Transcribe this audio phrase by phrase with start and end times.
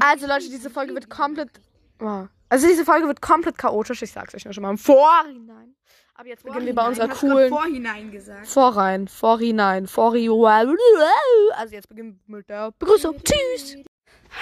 [0.00, 1.60] Also Leute, diese Folge wird komplett.
[2.00, 2.26] Oh.
[2.48, 4.02] Also diese Folge wird komplett chaotisch.
[4.02, 5.74] Ich sag's euch nur schon mal im Vorhinein.
[6.14, 7.48] Aber jetzt beginnen wir bei unserer coolen.
[7.48, 8.46] Vorhinein gesagt.
[8.46, 10.44] Vorrein, Vorhinein, Vorhiu.
[10.44, 13.16] Also jetzt beginnen wir mit der Begrüßung.
[13.24, 13.76] Tschüss.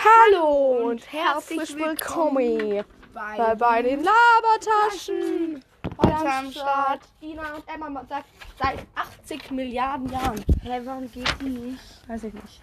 [0.05, 2.84] Hallo und herzlich willkommen
[3.14, 5.64] bei, bei den Labertaschen.
[6.02, 7.00] Heute am Start.
[7.23, 8.27] Ina und Emma sagt
[8.61, 10.45] seit 80 Milliarden Jahren.
[10.62, 12.09] Hä, warum geht die nicht?
[12.09, 12.61] Weiß ich nicht.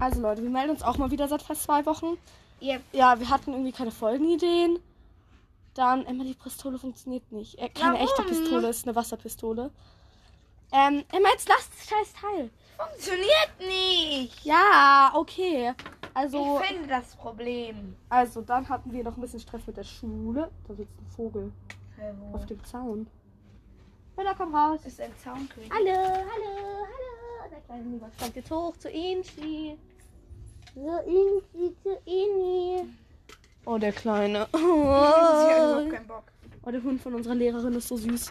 [0.00, 2.18] Also Leute, wir melden uns auch mal wieder seit fast zwei Wochen.
[2.60, 4.78] Ihr Ja, wir hatten irgendwie keine Folgenideen.
[5.74, 7.58] Dann, Emma, die Pistole funktioniert nicht.
[7.58, 8.06] Äh, keine Warum?
[8.06, 9.70] echte Pistole, ist eine Wasserpistole.
[10.72, 12.50] Ähm, Emma, jetzt lass das scheiß Teil.
[12.76, 14.44] funktioniert nicht.
[14.44, 15.74] Ja, okay.
[16.14, 17.94] Also, Ich finde das Problem.
[18.08, 20.50] also, dann hatten wir noch ein bisschen Stress mit der Schule.
[20.66, 21.52] Da sitzt ein Vogel
[22.30, 22.36] wo?
[22.36, 23.06] auf dem Zaun.
[24.16, 24.80] Bella, komm raus.
[24.86, 25.70] ist ein Zaunkönig.
[25.70, 27.15] Hallo, hallo, hallo.
[27.56, 29.78] Der kleine Lieber kommt jetzt hoch zu Inchi.
[30.74, 32.84] So, Inchi, zu Ini.
[33.64, 34.46] Oh, der Kleine.
[34.52, 36.24] Oh, überhaupt keinen Bock.
[36.62, 38.30] oh, der Hund von unserer Lehrerin ist so süß.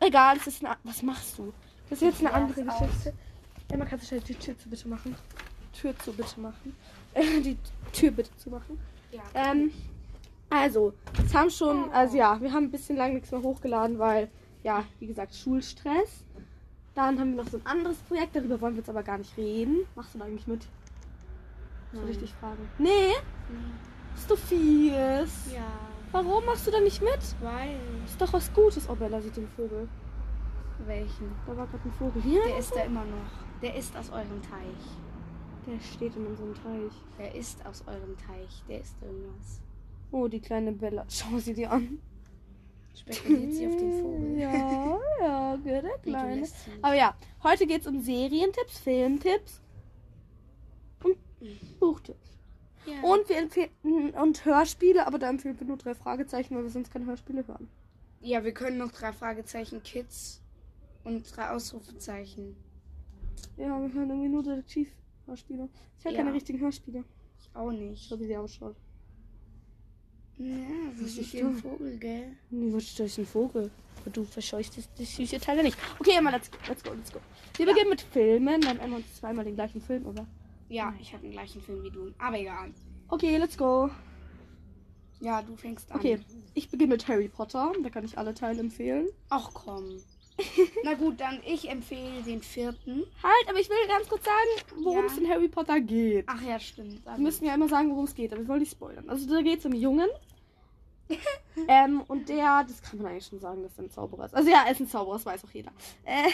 [0.00, 0.76] Egal, es ist eine.
[0.82, 1.52] Was machst du?
[1.88, 2.64] Das ist jetzt eine andere.
[2.64, 3.14] Geschichte.
[3.70, 5.14] Emma, kannst du schnell die Tür zu bitte machen?
[5.72, 6.76] Tür zu bitte machen.
[7.14, 7.58] Äh, die
[7.92, 8.80] Tür bitte zu machen.
[9.12, 9.20] Ja.
[9.34, 9.70] Ähm,
[10.48, 14.30] also, es haben schon, also ja, wir haben ein bisschen lang nichts mehr hochgeladen, weil,
[14.62, 16.24] ja, wie gesagt, Schulstress.
[16.94, 19.36] Dann haben wir noch so ein anderes Projekt, darüber wollen wir jetzt aber gar nicht
[19.36, 19.86] reden.
[19.94, 20.66] Machst du da eigentlich mit?
[21.92, 22.68] So richtig fragen.
[22.78, 23.12] Nee?
[24.14, 25.52] Bist du fies?
[25.54, 25.66] Ja.
[26.12, 27.20] Warum machst du da nicht mit?
[27.40, 27.78] Weil.
[28.04, 28.88] Ist doch was Gutes.
[28.88, 29.88] Oh, Bella sieht den Vogel.
[30.86, 31.32] Welchen?
[31.46, 32.22] Da war gerade ein Vogel.
[32.22, 32.42] Hier?
[32.46, 33.60] Der ist da immer noch.
[33.62, 34.84] Der ist aus eurem Teich.
[35.66, 36.92] Der steht in unserem Teich.
[37.18, 38.62] Der ist aus eurem Teich.
[38.68, 39.60] Der ist irgendwas.
[40.10, 41.04] Oh, die kleine Bella.
[41.08, 41.98] Schau sie dir an.
[42.94, 44.38] Spekuliert sie auf den Vogel.
[44.38, 46.46] Ja, ja, der kleine.
[46.82, 49.60] Aber ja, heute geht es um Serientipps, Filmtipps
[51.02, 51.16] und
[51.80, 52.38] Buchtipps.
[52.86, 53.00] Ja.
[53.02, 53.70] Und wir empfehlen
[54.20, 57.68] und Hörspiele, aber da empfehlen wir nur drei Fragezeichen, weil wir sonst keine Hörspiele hören.
[58.20, 60.42] Ja, wir können noch drei Fragezeichen Kids
[61.04, 62.56] und drei Ausrufezeichen.
[63.56, 65.68] Ja, wir hören irgendwie nur Detektiv-Hörspiele.
[65.98, 66.18] Ich höre Ja.
[66.18, 67.04] keine richtigen Hörspiele.
[67.40, 68.08] Ich auch nicht.
[68.08, 68.76] Schau, wie sie ausschaut.
[70.38, 70.56] Ja,
[71.00, 71.50] Was ist da?
[71.50, 72.36] Vogel, gell?
[72.50, 73.70] Nee, was ist das ein Vogel?
[74.00, 75.78] Aber du verscheuchst das, das süße Teil nicht.
[75.98, 77.20] Okay, Emma, let's, let's go, let's go.
[77.56, 78.60] Wir beginnen mit Filmen.
[78.60, 80.26] Dann wir uns zweimal den gleichen Film, oder?
[80.68, 82.12] Ja, ich habe den gleichen Film wie du.
[82.18, 82.72] Aber egal.
[83.08, 83.90] Okay, let's go.
[85.20, 85.98] Ja, du fängst an.
[85.98, 86.18] Okay,
[86.54, 87.72] ich beginne mit Harry Potter.
[87.82, 89.08] Da kann ich alle Teile empfehlen.
[89.28, 90.02] Ach komm.
[90.84, 93.04] Na gut, dann ich empfehle den vierten.
[93.22, 95.06] Halt, aber ich will ganz kurz sagen, worum Ja.
[95.06, 96.24] es in Harry Potter geht.
[96.28, 97.04] Ach ja, stimmt.
[97.04, 99.08] Wir müssen ja immer sagen, worum es geht, aber wir wollen nicht spoilern.
[99.08, 100.08] Also da geht es um Jungen.
[101.68, 104.34] ähm, und der, das kann man eigentlich schon sagen, dass er ein Zauberer ist.
[104.34, 105.70] Also ja, er ist ein Zauberer, das weiß auch jeder.
[106.04, 106.30] Äh,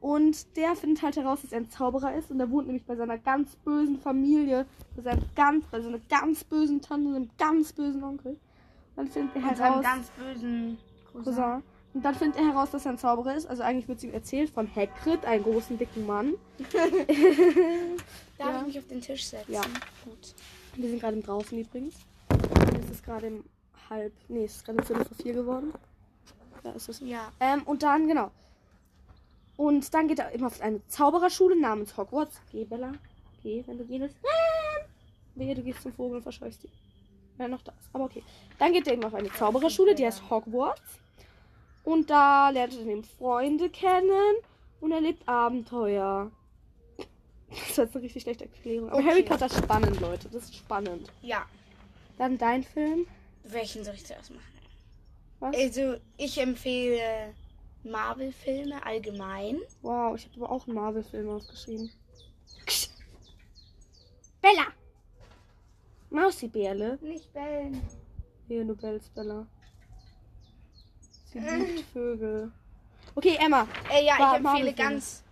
[0.00, 2.30] und der findet halt heraus, dass er ein Zauberer ist.
[2.30, 4.66] Und er wohnt nämlich bei seiner ganz bösen Familie,
[4.96, 8.36] bei seinem ganz, bei seiner ganz bösen Tante und einem ganz bösen Onkel.
[8.96, 10.78] Dann findet er Mit seinem heraus, ganz bösen
[11.12, 11.24] Cousin.
[11.24, 11.62] Cousin.
[11.94, 13.46] Und dann findet er heraus, dass er ein Zauberer ist.
[13.46, 16.34] Also eigentlich wird es ihm erzählt von Hagrid, einem großen, dicken Mann.
[18.38, 18.60] Darf Ja.
[18.60, 19.52] ich mich auf den Tisch setzen?
[19.52, 19.60] Ja.
[20.04, 20.34] Gut.
[20.76, 21.94] Wir sind gerade im draußen übrigens.
[22.84, 23.44] Es ist gerade im
[23.90, 24.12] halb.
[24.28, 25.72] Nee, es ist gerade Viertel vor vier geworden.
[26.64, 27.00] Ja, ist es.
[27.00, 27.30] Ja.
[27.40, 28.30] Ähm, und dann, genau.
[29.56, 32.40] Und dann geht er immer auf eine Zaubererschule namens Hogwarts.
[32.50, 32.92] Geh, Bella.
[33.42, 34.16] Geh, wenn du gehen willst.
[35.34, 36.70] Wehe, du gehst zum Vogel und verscheuchst ihn.
[37.38, 37.74] Ja, noch das.
[37.92, 38.22] Aber okay.
[38.58, 40.80] Dann geht er eben auf eine Zaubererschule, die heißt Hogwarts.
[41.84, 44.36] Und da lernt er eben Freunde kennen
[44.80, 46.30] und erlebt Abenteuer.
[47.50, 48.88] Das ist jetzt eine richtig schlechte Erklärung.
[48.88, 49.08] Aber Okay.
[49.08, 50.28] Harry Potter ist spannend, Leute.
[50.28, 51.10] Das ist spannend.
[51.20, 51.44] Ja.
[52.18, 53.06] Dann dein Film.
[53.44, 54.44] Welchen soll ich zuerst machen?
[55.40, 55.56] Was?
[55.56, 57.34] Also, ich empfehle
[57.82, 59.58] Marvel-Filme allgemein.
[59.82, 61.90] Wow, ich habe aber auch einen Marvel-Film aufgeschrieben.
[64.40, 64.66] Bella!
[66.10, 66.98] Mausibärle.
[67.00, 67.80] Nicht bellen.
[68.46, 69.46] Hier, du bellst, Bella.
[71.32, 72.52] Sie liebt Vögel.
[73.14, 73.66] Okay, Emma.
[73.90, 75.22] Äh, ja, ich empfehle ganz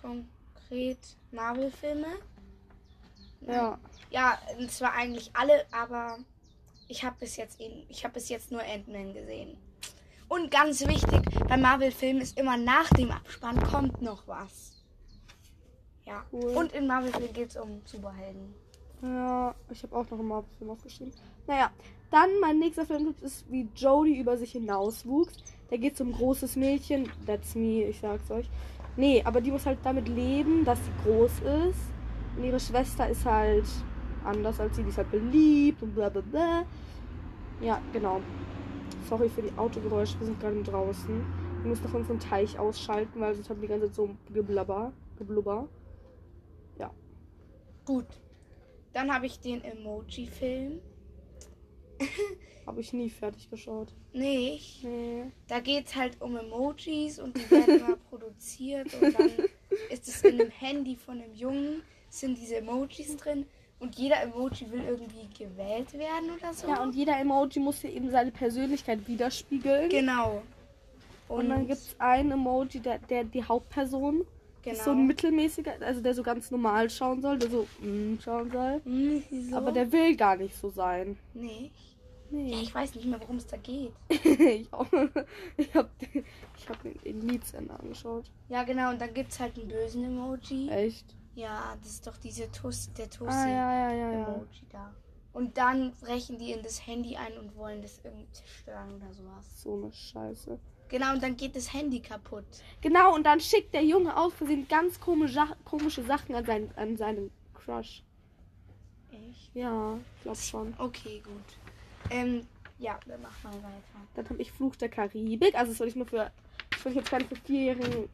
[0.00, 0.98] konkret
[1.32, 2.06] Marvel-Filme.
[3.46, 3.78] Ja.
[4.10, 6.18] Ja, und zwar eigentlich alle, aber
[6.86, 9.56] ich habe bis jetzt eben, ich habe bis jetzt nur Ant-Man gesehen.
[10.28, 14.82] Und ganz wichtig, bei Marvel-Filmen ist immer nach dem Abspann kommt noch was.
[16.04, 16.24] Ja.
[16.30, 16.54] Cool.
[16.56, 18.54] Und in Marvel-Filmen geht es um Superhelden.
[19.02, 21.12] Ja, ich habe auch noch einen Marvel-Film aufgeschrieben.
[21.46, 21.72] Naja,
[22.12, 25.32] dann mein nächster Film ist, wie Jodie über sich hinauswuchs.
[25.70, 27.08] Da geht es um großes Mädchen.
[27.26, 28.48] That's me, ich sag's euch.
[28.96, 31.32] Nee, aber die muss halt damit leben, dass sie groß
[31.70, 31.80] ist.
[32.36, 33.66] Und ihre Schwester ist halt
[34.24, 34.82] anders als sie.
[34.82, 36.64] Die ist halt beliebt und bla bla bla.
[37.60, 38.20] Ja, genau.
[39.08, 41.24] Sorry für die Autogeräusche, wir sind gerade draußen.
[41.62, 44.92] Wir müssen noch unseren Teich ausschalten, weil sonst haben wir die ganze Zeit so geblubber.
[45.18, 45.68] Geblubber.
[47.84, 48.06] Gut.
[48.92, 50.80] Dann habe ich den Emoji-Film.
[52.66, 53.88] Habe ich nie fertig geschaut.
[54.12, 54.84] Nicht.
[54.84, 55.24] Nee.
[55.48, 59.30] Da geht es halt um Emojis und die werden immer produziert und dann
[59.90, 63.46] ist es in dem Handy von einem Jungen, sind diese Emojis drin
[63.82, 66.68] und jeder Emoji will irgendwie gewählt werden oder so.
[66.68, 69.88] Ja, und jeder Emoji muss hier eben seine Persönlichkeit widerspiegeln.
[69.88, 70.42] genau.
[71.28, 74.24] Und, dann gibt es einen Emoji, der, der die Hauptperson
[74.62, 74.76] genau.
[74.76, 78.50] ist so ein mittelmäßiger, also der so ganz normal schauen soll, der so mm, schauen
[78.50, 78.80] soll.
[78.84, 79.56] Wieso?
[79.56, 81.16] Aber der will gar nicht so sein.
[81.34, 81.70] Nee.
[82.32, 82.50] Nee.
[82.50, 83.92] Ja, ich weiß nicht mehr, worum es da geht.
[84.08, 84.86] ich auch.
[85.58, 88.30] Ich habe ich hab den Elite-Sender angeschaut.
[88.48, 88.90] Ja, genau.
[88.90, 90.70] Und dann gibt es halt einen bösen Emoji.
[90.70, 91.14] Echt?
[91.34, 94.12] Ja, das ist doch diese Tus, der Tussi Ah, ja, ja, ja.
[94.12, 94.94] Emoji da.
[95.34, 99.62] Und dann brechen die in das Handy ein und wollen das irgendwie zerstören oder sowas.
[99.62, 100.58] So eine Scheiße.
[100.88, 102.44] Genau, und dann geht das Handy kaputt.
[102.80, 106.96] Genau, und dann schickt der Junge aus Versehen ganz komische, komische Sachen an seinen, an
[106.96, 108.02] seinen Crush.
[109.10, 109.54] Echt?
[109.54, 110.74] Ja, ich glaube schon.
[110.78, 111.61] Okay, gut.
[112.12, 112.46] Ähm,
[112.78, 114.06] ja, dann mach mal weiter.
[114.14, 115.54] Dann habe ich Fluch der Karibik.
[115.54, 116.30] Also das würde ich nur für,
[116.70, 118.08] das würde ich jetzt keine für vierjährigen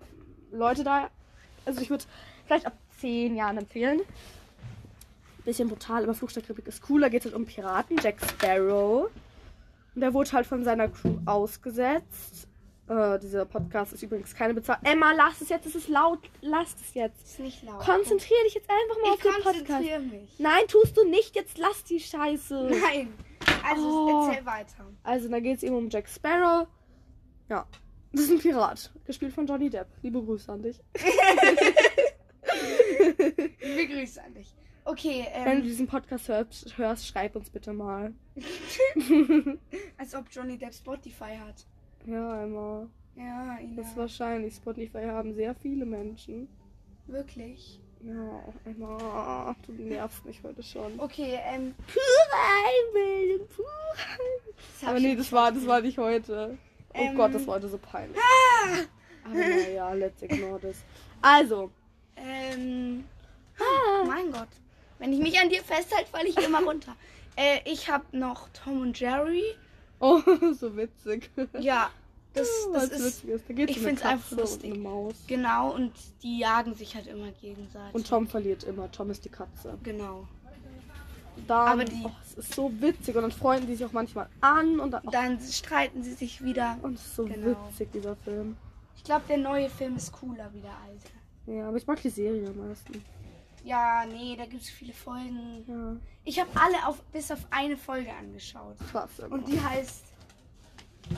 [0.52, 1.10] Leute da.
[1.64, 2.04] Also ich würde
[2.46, 4.00] vielleicht ab zehn Jahren empfehlen.
[5.44, 7.00] Bisschen brutal, aber Fluch der Karibik ist cool.
[7.00, 9.10] Da geht es halt um Piraten, Jack Sparrow.
[9.94, 12.46] Und der wurde halt von seiner Crew ausgesetzt.
[12.88, 14.84] Äh, dieser Podcast ist übrigens keine Bezahlung.
[14.84, 16.20] Emma, lass es jetzt, es ist laut.
[16.40, 17.22] Lass es jetzt.
[17.22, 17.80] Ist nicht laut.
[17.80, 19.66] Konzentrier dich jetzt einfach mal auf ich den Podcast.
[19.66, 20.38] konzentriere mich.
[20.38, 21.34] Nein, tust du nicht.
[21.34, 22.70] Jetzt lass die Scheiße.
[22.70, 23.12] Nein.
[23.70, 24.28] Also Oh.
[24.28, 24.86] erzähl weiter.
[25.02, 26.66] Also, da geht es eben um Jack Sparrow.
[27.48, 27.66] Ja,
[28.12, 28.92] das ist ein Pirat.
[29.06, 29.88] Gespielt von Johnny Depp.
[30.02, 30.80] Liebe Grüße an dich.
[33.60, 34.54] Wir grüßen an dich.
[34.84, 38.14] Okay, Wenn du ähm, diesen Podcast hörst, hörst, schreib uns bitte mal.
[39.98, 41.66] als ob Johnny Depp Spotify hat.
[42.06, 42.88] Ja, Emma.
[43.14, 43.76] Ja, Ina.
[43.76, 44.54] Das ist wahrscheinlich.
[44.54, 46.48] Spotify haben sehr viele Menschen.
[47.06, 47.80] Wirklich.
[48.00, 49.56] Ja, Emma.
[49.66, 50.98] Du nervst mich heute schon.
[50.98, 51.74] Okay, ähm.
[51.86, 52.38] Pure
[52.94, 53.66] Einbildung, pure
[54.82, 56.56] hab Aber ich nee, das war, das war nicht heute.
[56.94, 57.16] Oh Ähm.
[57.16, 58.18] Gott, das war heute so peinlich.
[59.24, 60.84] Aber naja, let's ignore this.
[61.20, 61.70] Also.
[62.16, 63.04] Ähm.
[63.58, 64.04] Ah.
[64.06, 64.48] Mein Gott.
[64.98, 66.94] Wenn ich mich an dir festhalte, falle ich immer runter.
[67.40, 69.44] Äh, ich habe noch Tom und Jerry.
[70.00, 70.20] Oh,
[70.58, 71.30] so witzig.
[71.60, 71.88] Ja,
[72.38, 73.04] das, das ist.
[73.26, 73.42] Witziges.
[73.48, 74.72] Da geht's ich um eine find's einfach lustig.
[74.72, 75.14] Und Maus.
[75.26, 75.92] Genau, und
[76.22, 77.94] die jagen sich halt immer gegenseitig.
[77.94, 78.90] Und Tom verliert immer.
[78.90, 79.76] Tom ist die Katze.
[79.82, 80.26] Genau.
[81.46, 83.14] Dann, Aber die- oh, es ist so witzig.
[83.14, 84.80] Und dann freunden die sich auch manchmal an.
[84.80, 86.76] Und dann, oh, Dann streiten sie sich wieder.
[86.82, 87.56] und es ist so Genau.
[87.70, 88.56] witzig, dieser Film.
[88.96, 91.10] Ich glaube, der neue Film ist cooler wie der alte.
[91.46, 93.02] Ja, aber ich mag die Serie am meisten.
[93.64, 95.64] Ja, nee, da gibt es viele Folgen.
[95.66, 98.76] Ja, Ich habe alle auf, bis auf eine Folge angeschaut.
[98.90, 99.10] krass.
[99.30, 100.06] Und die heißt.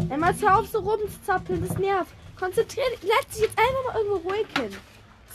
[0.09, 2.13] Emma, jetzt hör auf so rumzuzappeln, das nervt.
[2.39, 4.77] Konzentrier dich, setz dich jetzt einfach mal irgendwo ruhig hin.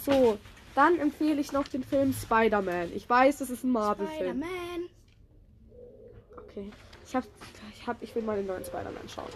[0.06, 0.38] So,
[0.76, 2.92] dann empfehle ich noch den Film Spider-Man.
[2.94, 4.44] Ich weiß, das ist ein Marvel-Film.
[4.44, 4.90] Spider-Man.
[6.38, 6.72] Okay.
[7.08, 7.24] Ich hab,
[7.74, 9.30] ich hab, ich will mal den neuen Spider-Man schauen.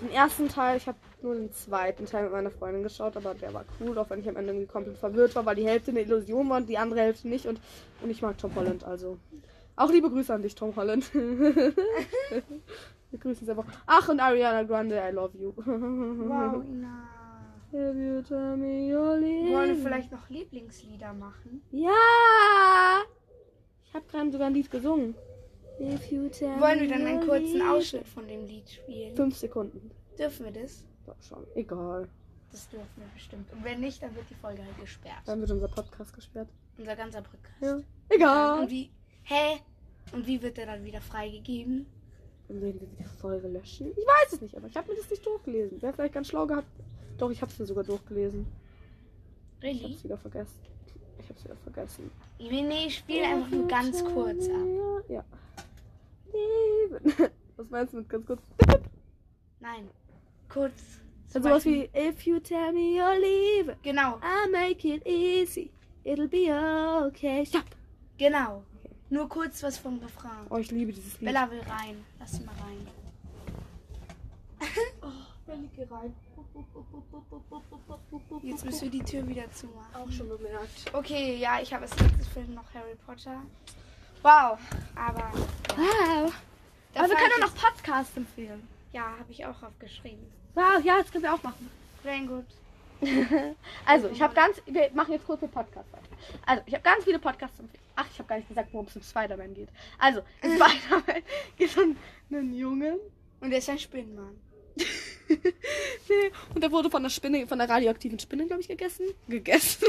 [0.00, 3.54] Den ersten Teil, ich habe nur den zweiten Teil mit meiner Freundin geschaut, aber der
[3.54, 6.00] war cool, auch wenn ich am Ende irgendwie komplett verwirrt war, weil die Hälfte eine
[6.00, 7.46] Illusion war und die andere Hälfte nicht.
[7.46, 7.60] Und,
[8.02, 9.18] und ich mag Tom Holland, also.
[9.76, 11.10] Auch liebe Grüße an dich, Tom Holland.
[13.14, 13.72] Wir grüßen sie einfach.
[13.86, 15.52] Ach, und Ariana Grande, I love you.
[15.54, 17.08] Wow, Ina.
[17.70, 21.62] Have you told me your Wollen wir vielleicht noch Lieblingslieder machen?
[21.70, 21.92] Ja!
[23.84, 25.14] Ich habe gerade sogar ein Lied gesungen.
[25.78, 29.14] If you tell Wollen wir dann einen kurzen Ausschnitt von dem Lied spielen?
[29.14, 29.92] Fünf Sekunden.
[30.18, 30.84] Dürfen wir das?
[31.06, 31.46] Doch schon.
[31.54, 32.08] Egal.
[32.50, 33.48] Das dürfen wir bestimmt.
[33.52, 35.22] Und wenn nicht, dann wird die Folge halt gesperrt.
[35.26, 36.48] Dann wird unser Podcast gesperrt.
[36.78, 37.60] Unser ganzer Podcast.
[37.60, 37.74] Ja.
[37.76, 38.68] Und Egal.
[38.70, 38.90] wie.
[39.22, 39.60] Hä?
[40.10, 41.86] Und wie wird der dann wieder freigegeben?
[42.48, 43.90] Dann werden wir die Folge löschen.
[43.92, 45.80] Ich weiß es nicht, aber ich habe mir das nicht durchgelesen.
[45.80, 46.66] Wäre vielleicht ganz schlau gehabt.
[47.18, 48.46] Doch, ich habe es mir sogar durchgelesen.
[49.60, 49.94] Ich habe Really?
[49.94, 50.58] es wieder vergessen.
[51.18, 52.10] Ich habe es wieder vergessen.
[52.38, 55.04] Nee, ich spiele einfach nur ganz kurz ab.
[55.08, 55.24] Ja.
[57.56, 58.42] Was meinst du mit ganz kurz?
[59.60, 59.88] Nein.
[60.48, 61.00] Kurz.
[61.32, 65.70] Dann sowas Beispiel- wie If you tell me you're leaving, Genau, I'll make it easy.
[66.04, 66.50] It'll be
[67.06, 67.44] okay.
[67.46, 67.64] Stopp.
[68.18, 68.62] genau.
[69.10, 70.46] Nur kurz was vom Refrain.
[70.50, 71.26] Oh, ich liebe dieses Lied.
[71.26, 72.04] Bella will rein.
[72.18, 72.86] Lass sie mal rein.
[75.46, 76.14] Bella, geh rein.
[78.42, 79.94] Jetzt müssen wir die Tür wieder zumachen.
[79.94, 80.92] auch schon bemerkt.
[80.92, 83.42] Okay, ja, ich habe als letztes Film noch Harry Potter.
[84.22, 84.58] Wow,
[84.94, 85.30] aber.
[85.76, 86.32] Wow.
[86.94, 88.66] Da Aber wir können auch noch Podcasts empfehlen.
[88.92, 90.24] Ja, habe ich auch aufgeschrieben.
[90.54, 91.68] Wow, ja, das können wir auch machen.
[92.02, 92.46] Very good.
[93.86, 94.60] Also, ich habe ganz.
[94.66, 96.04] Wir machen jetzt kurz den Podcast weiter.
[96.46, 97.82] Also, ich habe ganz viele Podcasts empfehlen.
[97.96, 99.68] Ach, ich habe gar nicht gesagt, worum es um Spider-Man geht.
[99.98, 101.22] Also, in Spider-Man
[101.56, 101.96] geht es um
[102.30, 102.98] einen Jungen.
[103.40, 104.36] Und der ist ein Spinnenmann.
[105.28, 106.32] nee.
[106.54, 109.06] Und der wurde von der Spinne, von der radioaktiven Spinne, glaube ich, gegessen.
[109.28, 109.88] Gegessen.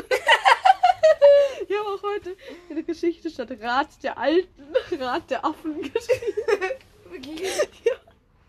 [1.68, 2.36] ich habe auch heute
[2.70, 4.64] der Geschichte statt Rat der Alten
[5.00, 6.76] Rat der Affen geschrieben.
[7.10, 7.64] Wirklich?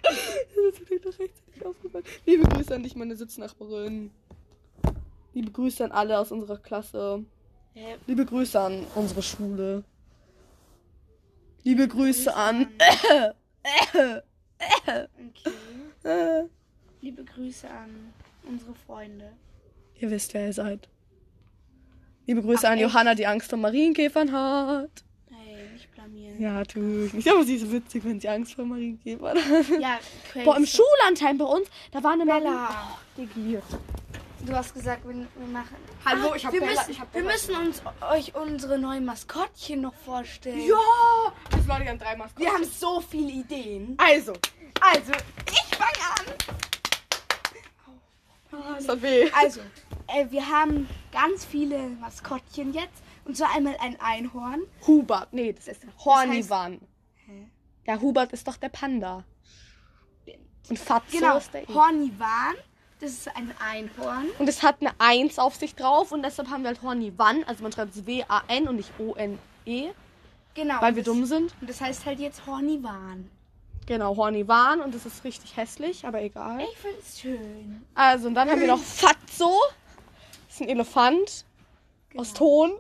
[0.03, 2.05] Das ist mir doch rechtzeitig aufgefallen.
[2.27, 4.11] Liebe Grüße an dich, meine Sitznachbarin.
[5.37, 7.23] Liebe Grüße an alle aus unserer Klasse.
[7.75, 7.97] Hä?
[8.07, 9.85] Liebe Grüße an unsere Schule.
[11.63, 12.69] Liebe Grüße an.
[13.93, 14.21] Okay.
[16.05, 16.45] Äh,
[17.03, 18.15] Liebe Grüße an
[18.49, 19.31] unsere Freunde.
[20.01, 20.89] ihr wisst, wer ihr seid.
[22.27, 22.89] Liebe Grüße Ach, an echt?
[22.89, 25.05] Johanna, die Angst vor Marienkäfern hat.
[25.29, 26.41] Hey, nicht blamieren.
[26.41, 27.31] Ja, tue ich nicht.
[27.31, 29.81] Aber sie ist witzig, wenn sie Angst vor Marienkäfern hat.
[29.81, 29.99] Ja,
[30.33, 30.47] crazy.
[30.47, 32.71] Boah, im Schullandheim bei uns, da war eine Bella.
[33.19, 33.63] Marien...
[34.47, 35.77] Du hast gesagt, wir, wir machen.
[36.05, 39.05] Hallo, Ah, ich hab wir Bella- müssen, ich hab Wir müssen uns euch unsere neuen
[39.05, 40.61] Maskottchen noch vorstellen.
[40.61, 40.77] Ja!
[41.51, 42.45] Das Leute haben drei Maskottchen.
[42.47, 43.95] Wir haben so viele Ideen.
[43.99, 44.35] Also.
[44.81, 45.13] Also,
[45.51, 46.27] ich fange an.
[48.77, 49.29] Das hat weh.
[49.33, 49.61] Also,
[50.07, 53.03] äh, wir haben ganz viele Maskottchen jetzt.
[53.25, 54.61] Und zwar einmal ein Einhorn.
[54.87, 55.33] Hubert.
[55.33, 56.81] Nee, das ist heißt- Hornivan.
[57.27, 57.49] Hä?
[57.87, 59.25] Der Hubert ist doch der Panda.
[60.69, 61.75] Und Fatso Genau, ist der E.
[61.75, 62.55] Hornivan.
[63.01, 64.27] Das ist ein Einhorn.
[64.39, 67.45] Und es hat eine 1 auf sich drauf und deshalb haben wir halt Hornivan.
[67.45, 69.91] Also man schreibt es W-A-N und nicht O-N-E,
[70.55, 70.81] Genau.
[70.81, 71.55] weil wir das, dumm sind.
[71.61, 73.31] Und das heißt halt jetzt Hornivan.
[73.87, 76.61] Genau, Hornivan und das ist richtig hässlich, aber egal.
[76.73, 77.85] Ich find's schön.
[77.95, 79.53] Also und dann haben wir noch Fatso.
[80.49, 81.45] Das ist ein Elefant
[82.17, 82.39] aus Genau.
[82.39, 82.73] Ton.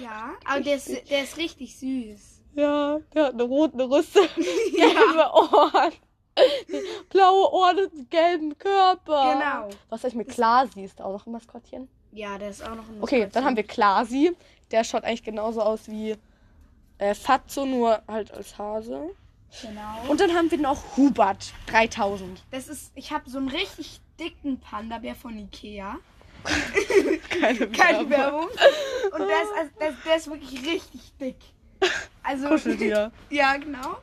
[0.00, 2.20] Ja, aber der ist, der ist richtig süß.
[2.56, 4.20] Ja, der hat eine rote Rüste,
[4.76, 5.92] gelbe Ohren,
[7.14, 9.32] blaue Ohren und einen gelben Körper.
[9.32, 9.70] Genau.
[9.88, 10.84] Was heißt mit Klasi?
[10.84, 11.88] Ist da auch noch ein Maskottchen?
[12.12, 14.36] Ja, der ist auch noch ein Okay, dann haben wir Klasi.
[14.70, 16.16] Der schaut eigentlich genauso aus wie
[16.98, 19.10] äh, Fatso, nur halt als Hase.
[19.62, 20.10] Genau.
[20.10, 22.42] Und dann haben wir noch Hubert 3000.
[22.50, 25.98] das ist, ich habe so einen richtig dicken Panda-Bär von Ikea.
[27.30, 28.48] Keine Keine Werbung.
[29.12, 31.36] Und der ist, also, der, der ist wirklich richtig dick.
[32.24, 33.12] Also, Kuscheltier.
[33.30, 33.98] ja, genau.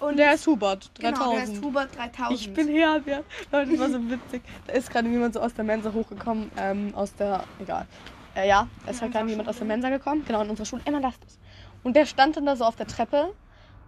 [0.00, 1.18] Und der ist Hubert 3000.
[1.18, 2.40] Genau, der ist Hubert 3000.
[2.40, 3.24] Ich bin Herbert.
[3.50, 4.42] Leute, das war so witzig.
[4.66, 6.50] Da ist gerade jemand so aus der Mensa hochgekommen.
[6.56, 7.44] Ähm, aus der.
[7.60, 7.86] Egal.
[8.34, 9.66] Äh, ja, da ist In halt gerade jemand aus der.
[9.66, 10.24] Mensa gekommen.
[10.26, 10.82] Genau, in unserer Schule.
[10.84, 11.38] Emma lasst es.
[11.82, 13.32] Und der stand dann da so auf der Treppe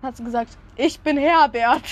[0.01, 1.83] und hat so gesagt: Ich bin Herbert.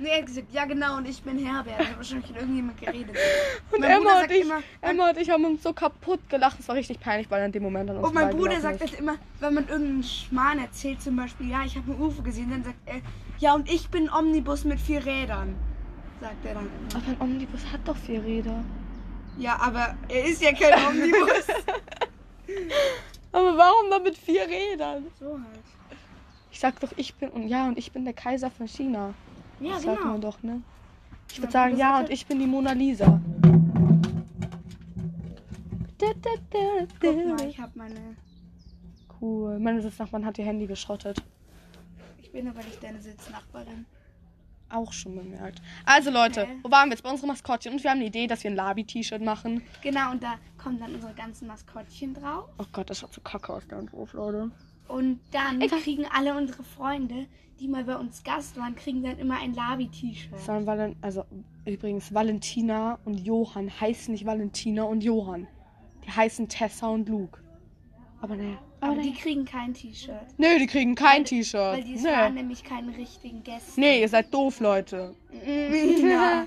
[0.00, 1.74] Nee, er hat gesagt, ja genau, und ich bin Herbert.
[1.78, 3.16] Da hat wahrscheinlich mit irgendjemand geredet.
[3.72, 6.58] Und Mein Emma und, ich, immer- Emma und ich haben uns so kaputt gelacht.
[6.60, 8.80] Es war richtig peinlich, weil er in dem Moment an uns Und mein Bruder sagt
[8.80, 12.50] das immer, wenn man irgendeinen Schmarrn erzählt, zum Beispiel, ja, ich habe ein UFO gesehen,
[12.50, 13.00] dann sagt er,
[13.38, 15.56] ja, und ich bin ein Omnibus mit vier Rädern.
[16.20, 16.96] Sagt er dann immer.
[17.02, 18.64] Aber ein Omnibus hat doch vier Räder.
[19.36, 21.46] Ja, aber er ist ja kein Omnibus.
[23.32, 25.06] Aber warum dann mit vier Rädern?
[25.20, 25.60] so halt.
[26.50, 27.28] Ich sag doch, ich bin.
[27.28, 29.14] Und ja, und ich bin der Kaiser von China.
[29.60, 30.12] Ja, Das sagt genau.
[30.12, 30.62] man doch, ne?
[31.30, 33.20] Ich würde sagen, ja, und ich bin die Mona Lisa.
[37.00, 38.16] Guck mal, ich habe meine.
[39.20, 39.58] Cool.
[39.58, 41.22] Meine Sitznachbarn hat ihr Handy geschrottet.
[42.22, 43.84] Ich bin aber nicht deine Sitznachbarin.
[44.70, 45.62] Auch schon bemerkt.
[45.86, 46.58] Also Leute, Hä?
[46.62, 47.72] wo waren wir jetzt bei unserem Maskottchen?
[47.72, 49.62] Und wir haben eine Idee, dass wir ein Labi-T-Shirt machen.
[49.82, 52.50] Genau, und da kommen dann unsere ganzen Maskottchen drauf.
[52.58, 54.50] Oh Gott, das schaut so kacke aus, der Entwurf, Leute.
[54.88, 55.80] Und dann Egal.
[55.80, 57.26] kriegen alle unsere Freunde,
[57.60, 60.40] die mal bei uns Gast waren, kriegen dann immer ein Labi-T-Shirt.
[60.40, 61.24] Sondern also
[61.66, 65.46] übrigens, Valentina und Johann heißen nicht Valentina und Johann.
[66.06, 67.40] Die heißen Tessa und Luke.
[68.20, 68.58] Aber naja.
[68.80, 69.20] Aber Aber die naja.
[69.20, 70.14] kriegen kein T-Shirt.
[70.38, 71.84] Nö, die kriegen kein Weil T-Shirt.
[71.84, 72.40] die waren Nee.
[72.42, 73.78] nämlich keine richtigen Gäste.
[73.80, 75.14] nee, ihr seid doof, Leute.
[76.02, 76.46] ja.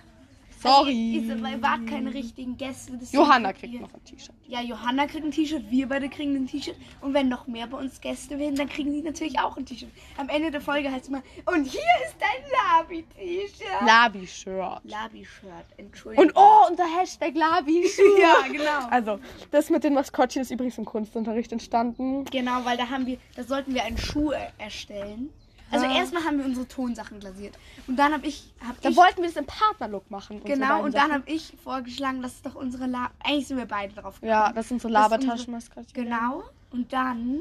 [0.62, 1.26] Sorry.
[1.30, 2.98] Also, ihr wart keine richtigen Gäste.
[3.12, 4.36] Johanna kriegt ihr- noch ein T-Shirt.
[4.48, 6.76] Ja, Johanna kriegt ein T-Shirt, wir beide kriegen ein T-Shirt.
[7.02, 9.90] Und wenn noch mehr bei uns Gäste werden, dann kriegen die natürlich auch ein T-Shirt.
[10.18, 12.44] Am Ende der Folge heißt es immer, und hier ist dein
[12.86, 13.86] Labi-T-Shirt.
[13.86, 14.82] Labi-Shirt.
[14.84, 16.26] Labi-Shirt, Entschuldigung.
[16.28, 18.06] Und oh, unser Hashtag Labi-Shirt.
[18.22, 18.88] Ja, genau.
[18.90, 19.20] Also,
[19.52, 22.26] das mit den Maskottchen ist übrigens im Kunstunterricht entstanden.
[22.26, 25.30] Genau, weil da haben wir, da sollten wir einen Schuh er erstellen.
[25.72, 25.96] Also Ja.
[25.96, 27.58] erstmal haben wir unsere Tonsachen glasiert.
[27.88, 30.42] Und dann habe ich, hab Da ich wollten wir das im Partnerlook machen.
[30.44, 33.94] genau, und dann habe ich vorgeschlagen, das ist doch unsere La Eigentlich sind wir beide
[33.94, 34.30] drauf gekommen.
[34.32, 35.94] Ja, das sind so Das ist unsere- Labertaschenmaskottchen.
[36.04, 36.44] Genau.
[36.72, 37.40] Und dann,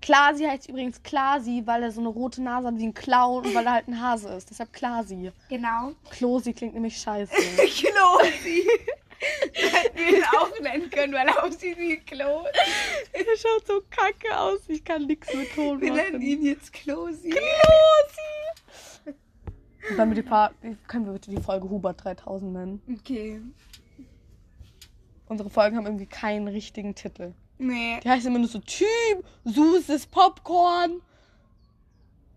[0.00, 3.54] Klasi heißt übrigens Klasi, weil er so eine rote Nase hat wie ein Clown und
[3.54, 4.48] weil er halt ein Hase ist.
[4.50, 5.32] Deshalb Klasi.
[5.48, 5.92] genau.
[6.10, 7.32] Klosi klingt nämlich scheiße.
[7.56, 8.68] Klosi.
[9.94, 12.44] Wir ihn auch nennen können, weil er aussieht wie Klo.
[13.12, 14.60] er schaut so kacke aus.
[14.68, 16.02] Ich kann nichts mit Ton Wir machen.
[16.12, 17.30] nennen ihn jetzt Klosi.
[17.30, 19.14] Klosi!
[19.96, 20.52] Dann mit die paar,
[20.86, 22.82] können wir bitte die Folge Hubert 3000 nennen.
[22.98, 23.40] Okay.
[25.26, 27.34] Unsere Folgen haben irgendwie keinen richtigen Titel.
[27.58, 27.98] Nee.
[28.02, 28.86] Die heißt immer nur so Typ,
[29.44, 31.00] süßes Popcorn.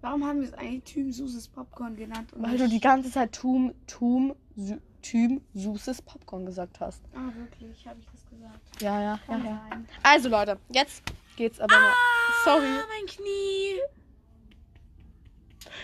[0.01, 2.31] Warum haben wir es eigentlich Typen Suses Popcorn genannt?
[2.35, 7.01] Weil du die ganze Zeit Tum, Tum, Sü, Tüm, süßes Popcorn gesagt hast.
[7.15, 7.85] Ah, wirklich?
[7.87, 8.81] Habe ich das gesagt?
[8.81, 9.65] Ja, ja, ja, Kann ja.
[9.69, 9.87] sein.
[10.03, 11.03] Also Leute, jetzt
[11.35, 11.93] geht's aber mal.
[12.43, 12.65] sorry.
[12.67, 13.79] Ah, mein Knie.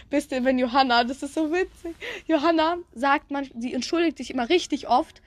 [0.09, 1.95] Wisst ihr, wenn Johanna, das ist so witzig.
[2.27, 5.21] Johanna sagt man, sie entschuldigt sich immer richtig oft.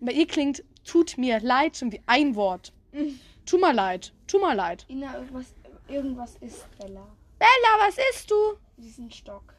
[0.00, 2.72] Bei ihr klingt tut mir leid schon wie ein Wort.
[3.46, 4.84] Tu mal leid, tu mal leid.
[4.88, 5.46] Ina, irgendwas,
[5.88, 7.04] irgendwas ist Bella.
[7.38, 8.34] Bella, was isst du?
[8.76, 9.54] Diesen Stock.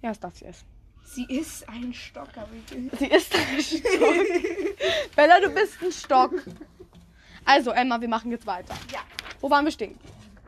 [0.00, 0.64] Ja, das darf sie essen.
[1.06, 5.14] Sie ist ein Stock, aber ich Sie ist ein Stock.
[5.14, 6.32] Bella, du bist ein Stock.
[7.44, 8.74] Also, Emma, wir machen jetzt weiter.
[8.92, 9.00] Ja.
[9.40, 9.96] Wo waren wir stehen?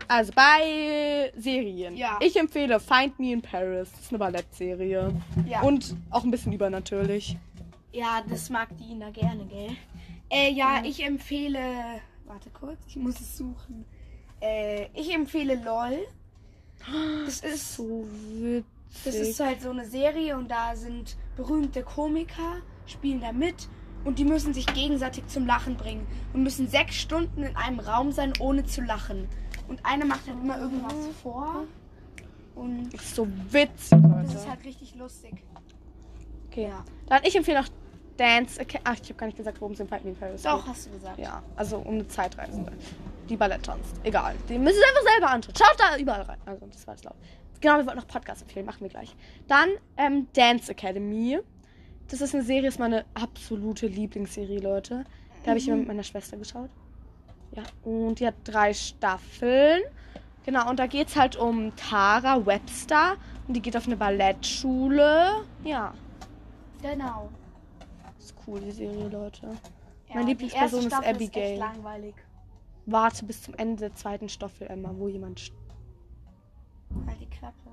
[0.09, 1.97] Also, bei Serien.
[1.97, 2.19] Ja.
[2.21, 3.89] Ich empfehle Find Me in Paris.
[3.93, 5.13] Das ist eine Ballettserie.
[5.47, 5.63] Ja.
[5.63, 7.37] Und auch ein bisschen übernatürlich.
[7.93, 9.77] Ja, das mag die Ina gerne, gell?
[10.29, 11.61] Äh, ja, ich empfehle.
[12.27, 13.87] Warte kurz, ich muss es suchen.
[14.41, 16.07] Äh, ich empfehle LOL.
[17.25, 18.07] Das ist, So
[18.41, 18.65] witzig.
[19.05, 23.69] Das ist halt so eine Serie und da sind berühmte Komiker, spielen da mit
[24.05, 28.13] und die müssen sich gegenseitig zum Lachen bringen und müssen sechs Stunden in einem Raum
[28.13, 29.29] sein, ohne zu lachen.
[29.69, 31.65] Und einer macht halt immer irgendwas vor
[32.55, 34.23] und ist so witzig, Leute.
[34.25, 35.45] das ist halt richtig lustig.
[36.51, 36.73] okay.
[37.07, 37.69] Dann ich empfehle noch
[38.17, 38.85] Dance Academy.
[38.85, 40.67] Ach, ich habe gar nicht gesagt, worum es in Find Me in Paris Doch, geht.
[40.73, 41.19] hast du gesagt.
[41.19, 42.73] Ja, also um eine Zeitreisende.
[43.29, 43.95] Die Ballett tanzt.
[44.03, 44.35] Egal.
[44.49, 45.55] Die müssen es einfach selber anschauen.
[45.57, 46.39] Schaut da überall rein.
[46.47, 47.17] Also, das war jetzt laut.
[47.61, 48.67] Genau, wir wollten noch Podcast empfehlen.
[48.67, 49.15] Machen wir gleich.
[49.49, 51.39] Dann ähm, Dance Academy.
[52.09, 55.05] Das ist eine Serie, ist meine absolute Lieblingsserie, Leute.
[55.43, 56.71] Da habe ich immer mit meiner Schwester geschaut.
[57.55, 59.83] Ja, und die hat drei Staffeln.
[60.45, 63.17] Genau, und da geht es halt um Tara Webster.
[63.47, 65.45] Und die geht auf eine Ballettschule.
[65.65, 65.93] Ja,
[66.83, 67.29] Genau.
[68.19, 69.47] ist cool, die Serie, Leute.
[69.47, 71.51] Ja, Meine die Lieblingsperson ist Abigail.
[71.53, 72.15] echt langweilig.
[72.87, 75.53] Warte bis zum Ende der zweiten Staffel, Emma, wo jemand st-
[77.07, 77.71] Halt die Klappe.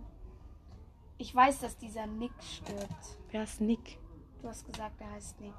[1.17, 3.17] Ich weiß, dass dieser Nick stirbt.
[3.31, 3.98] Wer ist Nick?
[4.41, 5.53] Du hast gesagt, der heißt Nick.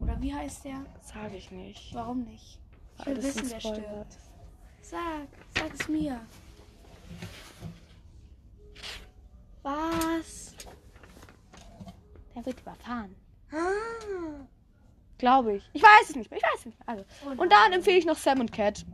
[0.00, 0.84] Oder wie heißt der?
[1.02, 1.94] Sage ich nicht.
[1.94, 2.58] Warum nicht?
[2.98, 4.18] Ich will wissen, wer stirbt.
[4.80, 6.20] Sag, sag es mir.
[9.62, 10.54] Was?
[12.34, 13.14] Der wird überfahren.
[13.52, 14.46] Ah.
[15.18, 15.70] Glaube ich.
[15.72, 16.38] Ich weiß es nicht mehr.
[16.38, 16.88] Ich weiß es nicht mehr.
[16.88, 17.04] Also.
[17.26, 18.86] Oh Und dann empfehle ich noch Sam und Cat.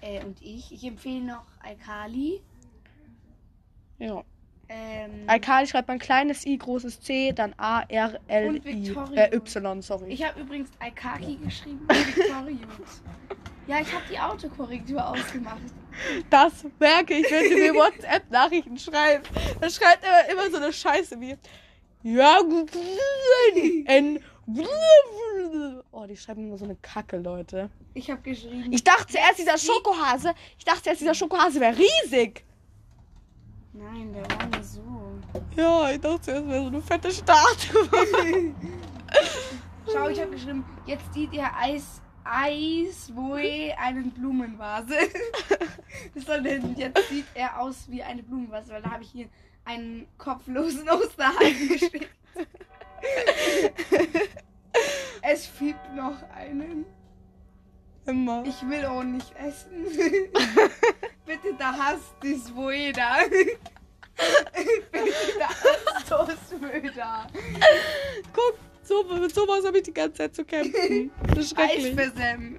[0.00, 0.72] Äh, und ich?
[0.72, 2.42] Ich empfehle noch Alkali.
[3.98, 4.22] Ja.
[4.70, 8.94] Ähm, Alkali schreibt man kleines i, großes C, dann A, R, L, Und I.
[9.14, 10.12] Äh, Y, sorry.
[10.12, 11.80] ich habe übrigens Alkaki geschrieben.
[11.88, 13.02] und Victorious.
[13.66, 15.62] ja, ich habe die Autokorrektur ausgemacht.
[16.28, 19.32] das merke ich, wenn du mir WhatsApp-Nachrichten schreibst.
[19.58, 21.36] Da schreibt er immer so eine Scheiße wie.
[22.02, 22.70] Ja, gut.
[23.86, 24.20] N.
[25.90, 27.70] Oh, die schreiben immer so eine Kacke, Leute.
[27.94, 28.70] Ich habe geschrieben.
[28.70, 32.44] Ich dachte zuerst, dieser Schokohase, ich dachte zuerst, dieser Schokohase wäre riesig.
[33.78, 34.82] Nein, der war nicht so.
[35.56, 38.54] Ja, ich dachte zuerst, wäre so eine fette Statue.
[39.92, 44.94] Schau, ich habe geschrieben, jetzt sieht ihr Eis, Eis, woe einen Blumenvase.
[46.14, 49.28] Das soll denn, jetzt sieht er aus wie eine Blumenvase, weil da habe ich hier
[49.64, 52.08] einen kopflosen Osterhasen geschickt.
[55.22, 56.84] Es fehlt noch einen.
[58.08, 58.42] Immer.
[58.46, 59.84] Ich will auch nicht essen.
[61.26, 63.18] Bitte, da hast du woe da.
[64.90, 65.48] Bitte, da
[66.26, 67.26] hast du Müll da.
[68.32, 71.10] Guck, so, mit sowas habe ich die ganze Zeit zu kämpfen.
[71.28, 71.94] Das ist Eis schrecklich.
[71.94, 72.58] versemmen.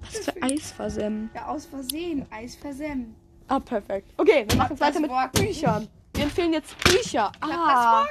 [0.00, 1.30] Was für Eisversemmen.
[1.34, 2.26] Ja, aus Versehen.
[2.30, 3.14] Eis versemmen.
[3.48, 4.12] Ah, perfekt.
[4.16, 5.88] Okay, wir machen weiter mit Büchern.
[6.14, 7.32] Wir empfehlen jetzt Bücher.
[7.40, 8.06] Ah,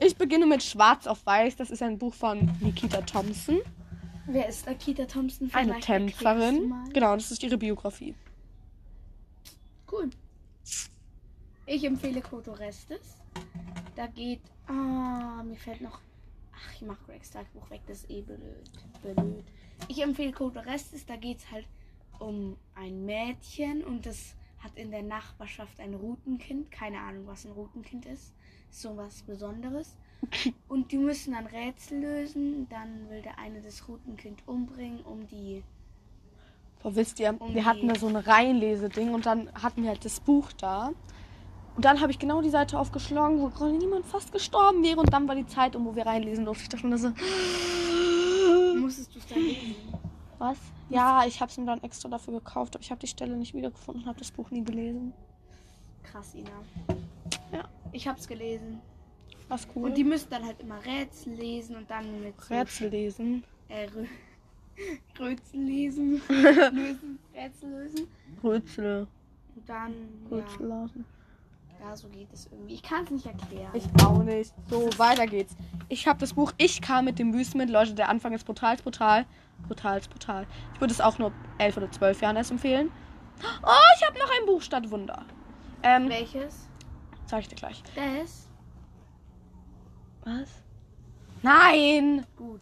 [0.00, 1.56] ich beginne mit Schwarz auf Weiß.
[1.56, 3.60] Das ist ein Buch von Nikita Thompson.
[4.26, 5.50] Wer ist Akita Thompson?
[5.52, 5.78] Eine
[6.68, 6.88] mal.
[6.92, 8.14] Genau, das ist ihre Biografie.
[9.90, 10.10] Cool.
[11.66, 13.16] Ich empfehle Kotorestes.
[13.96, 14.40] Da geht.
[14.66, 16.00] Ah, mir fällt noch.
[16.52, 18.70] Ach, ich mach Gregs Tagebuch weg, das ist eh blöd.
[19.02, 19.44] blöd.
[19.88, 21.06] Ich empfehle Kotorestes.
[21.06, 21.66] Da geht es halt
[22.18, 26.70] um ein Mädchen und das hat in der Nachbarschaft ein Rutenkind.
[26.70, 28.34] Keine Ahnung, was ein Rutenkind ist.
[28.70, 29.96] Ist so was Besonderes.
[30.68, 32.68] Und die müssen dann Rätsel lösen.
[32.68, 35.62] Dann will der eine das Rutenkind umbringen, um die.
[36.82, 40.04] Boah, wisst ihr, Um wir hatten da so ein Reihenleseding und dann hatten wir halt
[40.04, 40.92] das Buch da.
[41.76, 45.00] Und dann habe ich genau die Seite aufgeschlagen, wo gerade niemand fast gestorben wäre.
[45.00, 46.64] Und dann war die Zeit, um wo wir reinlesen durften.
[46.64, 47.08] Ich dachte mir so,
[48.80, 49.74] Musstest du es dann lesen?
[50.38, 50.58] was?
[50.88, 53.54] Ja, ich habe es mir dann extra dafür gekauft, aber ich habe die Stelle nicht
[53.54, 55.12] wiedergefunden und habe das Buch nie gelesen.
[56.02, 56.50] Krass, Ina.
[57.52, 57.68] Ja.
[57.92, 58.80] Ich hab's gelesen.
[59.50, 59.84] Was cool.
[59.90, 63.44] Und die müssen dann halt immer Rätsel lesen und dann mit so Rätsel lesen.
[63.68, 64.04] Äh, Rö
[65.18, 66.22] Rätsel lesen.
[66.28, 67.18] lösen.
[67.34, 68.06] Rätsel lösen.
[68.42, 69.06] Rätsel.
[69.54, 69.92] Und dann.
[70.30, 71.04] Rätsel Ja, lesen.
[71.80, 72.74] ja, so geht es irgendwie.
[72.74, 73.70] Ich kann es nicht erklären.
[73.74, 74.54] Ich auch nicht.
[74.70, 75.54] So, weiter geht's.
[75.88, 77.68] Ich habe das Buch Ich kam mit dem Wüsten mit.
[77.70, 79.26] Leute, der Anfang ist brutal, brutal.
[79.68, 80.46] Brutal, brutal.
[80.74, 82.90] Ich würde es auch nur 11 oder 12 Jahren erst empfehlen.
[83.62, 85.24] Oh, ich habe noch ein Buch statt Wunder.
[85.82, 86.68] Ähm, Welches?
[87.26, 87.82] zeig ich dir gleich.
[87.94, 88.48] Das?
[90.24, 90.48] Was?
[91.42, 92.26] Nein!
[92.36, 92.60] Gut.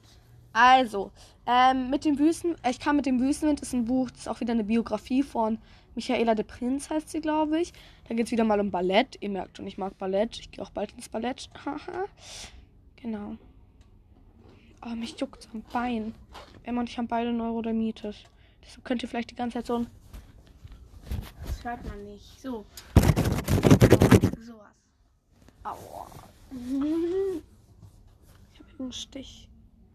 [0.52, 1.10] Also,
[1.46, 4.40] ähm, mit dem Wüsten, ich kam mit dem Wüstenwind ist ein Buch, das ist auch
[4.40, 5.58] wieder eine Biografie von
[5.94, 7.72] Michaela de Prinz, heißt sie, glaube ich.
[8.08, 9.16] Da geht es wieder mal um Ballett.
[9.20, 10.38] Ihr merkt schon, ich mag Ballett.
[10.38, 11.50] Ich gehe auch bald ins Ballett.
[11.64, 12.04] Haha.
[12.96, 13.36] genau.
[14.84, 16.14] Oh, mich juckt am Bein.
[16.62, 18.16] Emma und ich haben beide Neurodermitis.
[18.62, 19.86] Deshalb könnt ihr vielleicht die ganze Zeit so ein.
[21.44, 22.40] Das hört man nicht.
[22.40, 22.64] So.
[24.40, 24.74] Sowas.
[25.64, 26.06] Aua.
[28.78, 29.48] Mückenstich.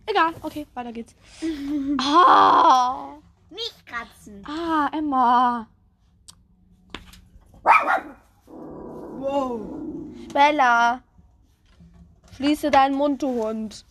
[0.06, 1.16] Egal, okay, weiter geht's.
[2.00, 3.16] ah!
[3.50, 4.46] Nicht kratzen.
[4.46, 5.68] Ah, Emma.
[9.20, 9.62] Wow.
[10.34, 11.02] Bella.
[12.36, 13.86] Schließe deinen Mund, du Hund.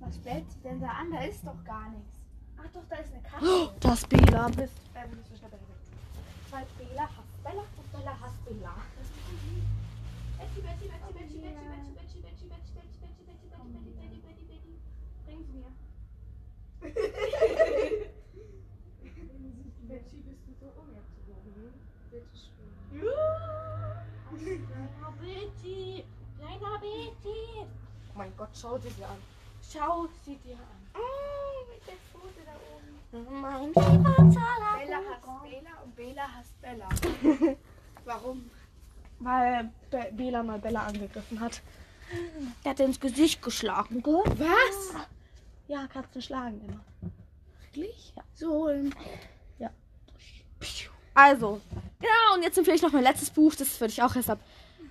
[0.00, 1.10] Was bellt sie denn da an?
[1.10, 2.18] Da ist doch gar nichts.
[2.58, 3.46] Ach doch, da ist eine Katze.
[3.46, 4.48] Oh, das Bela.
[4.48, 4.80] Mist.
[4.94, 5.42] Ähm, das ist
[6.50, 8.74] Weil Bela hasst Bella und Bella hasst Bela.
[10.38, 11.03] Betty, Betty, Betty.
[19.88, 21.00] Betty, bist du so geworden?
[22.10, 22.70] Bitte schön.
[24.66, 26.04] Kleiner Betty,
[26.38, 27.42] kleiner Betty.
[27.58, 29.16] Oh mein Gott, schau dir sie an.
[29.62, 30.60] Schau sie dir an.
[30.94, 33.40] Oh, mit der Pfote da oben.
[33.40, 34.38] Mein Bella hasst
[35.42, 36.88] Bella und Bella hasst Bella.
[38.04, 38.50] Warum?
[39.20, 41.62] Weil Be Bela mal Bella angegriffen hat.
[42.64, 44.02] Der hat ins Gesicht geschlagen.
[44.02, 44.22] gell?
[44.38, 44.94] Was?
[45.66, 46.84] Ja, Katzen schlagen immer.
[47.62, 48.12] Wirklich?
[48.16, 48.22] Ja.
[48.34, 48.68] So.
[48.68, 48.92] ähm,
[51.14, 51.60] Also,
[52.00, 54.40] genau, und jetzt empfehle ich noch mein letztes Buch, das würde ich auch erst ab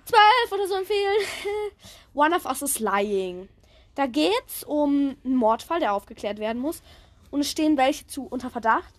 [0.06, 1.26] 12 oder so empfehlen.
[2.14, 3.48] One of Us is Lying.
[3.94, 6.82] Da geht's um einen Mordfall, der aufgeklärt werden muss.
[7.30, 8.94] Und es stehen welche zu unter Verdacht.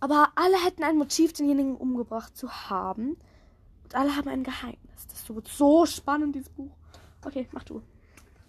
[0.00, 3.16] Aber alle hätten ein Motiv, denjenigen umgebracht zu haben.
[3.84, 5.06] Und alle haben ein Geheimnis.
[5.08, 6.74] Das wird so spannend, dieses Buch.
[7.24, 7.82] Okay, mach du.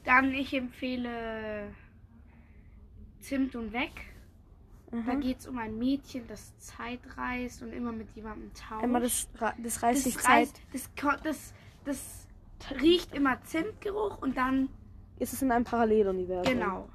[0.05, 1.73] Dann ich empfehle
[3.25, 3.91] Zimt und Weg.
[4.91, 5.19] Da Mhm.
[5.21, 8.83] geht es um ein Mädchen, das Zeit reist und immer mit jemandem tauscht.
[8.83, 10.49] Einmal das, das reißt sich Zeit.
[10.71, 10.89] das,
[11.23, 12.27] das, das
[12.81, 14.69] riecht immer Zimtgeruch und dann
[15.19, 16.53] Ist es in einem Paralleluniversum?
[16.53, 16.87] genau.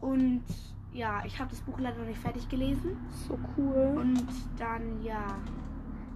[0.00, 0.44] Und
[0.92, 2.96] ja, ich habe das Buch leider noch nicht fertig gelesen.
[3.26, 3.94] So cool.
[3.98, 4.24] Und
[4.58, 5.26] dann, ja,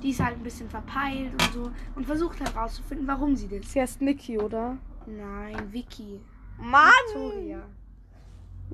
[0.02, 3.72] die ist halt ein bisschen verpeilt und so und versucht halt rauszufinden, warum sie das.
[3.72, 4.78] Sie heißt Nikki, oder?
[5.06, 6.20] Nein, Vicky.
[6.58, 6.90] Mann!
[7.12, 7.62] Victoria.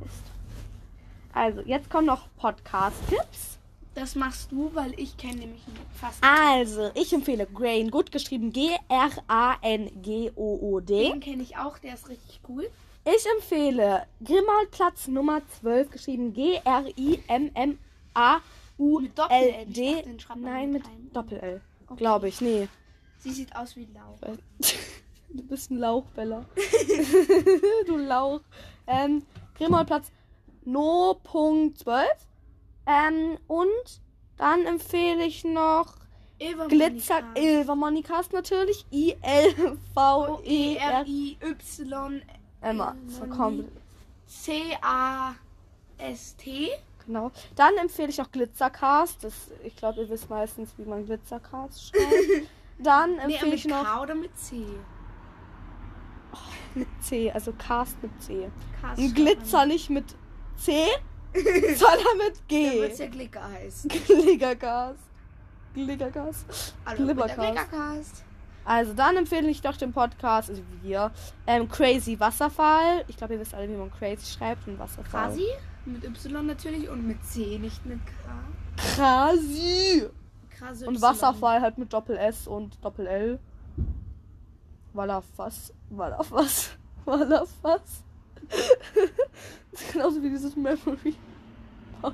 [0.00, 0.24] Mist.
[1.32, 3.58] Also, jetzt kommen noch Podcast-Tipps.
[3.94, 6.22] Das machst du, weil ich kenne nämlich fast.
[6.22, 9.50] Also, ich empfehle Grain, gut geschrieben G-R-A-N-G-O-O-D.
[11.10, 12.70] Den kenne ich auch, der ist richtig cool.
[13.04, 17.78] Ich empfehle Grimaldplatz Nummer 12, geschrieben G-R-I-M-M-A-U-L-D.
[20.36, 20.84] Nein, mit.
[21.12, 21.60] Doppel-L.
[21.86, 21.96] Okay.
[21.96, 22.68] Glaube ich, nee.
[23.18, 24.18] Sie sieht aus wie Lauch.
[25.30, 26.46] Du bist ein Lauch, Bella.
[27.86, 28.40] du Lauch.
[28.86, 29.22] Ähm,
[29.58, 30.10] Grimaldplatz
[30.64, 32.04] No.12.
[32.86, 34.00] Ähm, und
[34.36, 35.96] dann empfehle ich noch
[36.38, 37.40] Eva Glitzer Monika.
[37.40, 38.86] Ilvermonicast natürlich.
[38.92, 40.40] I-L-V-E-R.
[40.44, 42.22] E-R-I-Y.
[42.60, 42.94] Emma.
[45.98, 46.70] C-A-S-T.
[47.06, 47.30] Genau.
[47.56, 49.24] Dann empfehle ich auch Glitzercast.
[49.24, 52.48] Das, ich glaube, ihr wisst meistens, wie man Glitzercast schreibt.
[52.78, 54.64] Dann Nee, empfehle mit ich noch K oder mit C?
[56.74, 58.50] Mit C, also Cast mit C.
[58.80, 60.04] K Ein Glitzer nicht mit
[60.56, 60.84] C,
[61.34, 62.80] sondern mit G.
[62.80, 63.90] wird ja Glicker heißen.
[63.90, 64.98] Glickercast.
[65.74, 66.74] Glickercast.
[66.84, 67.04] Also.
[67.04, 68.24] Glickercast.
[68.68, 71.10] Also dann empfehle ich doch den Podcast, also wir,
[71.46, 73.02] ähm, Crazy Wasserfall.
[73.08, 75.30] Ich glaube, ihr wisst alle, wie man Crazy schreibt und Wasserfall.
[75.30, 75.46] Krasi
[75.86, 78.12] mit Y natürlich und mit C, nicht mit K.
[78.94, 80.06] Crazy.
[80.50, 81.00] Krasi Und.
[81.00, 83.38] Wasserfall halt mit Doppel S und Doppel L.
[84.92, 85.72] Weil er was?
[87.06, 87.50] das
[89.72, 91.14] ist genauso wie dieses Memory.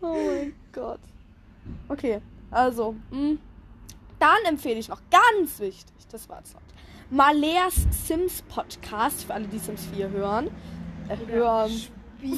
[0.00, 1.00] oh mein Gott.
[1.88, 3.36] Okay, also, mh.
[4.18, 6.56] dann empfehle ich noch ganz wichtig, das war jetzt
[7.12, 7.74] Maleas
[8.06, 10.50] Sims Podcast, für alle, die Sims 4 hören.
[11.08, 11.70] Äh, hören.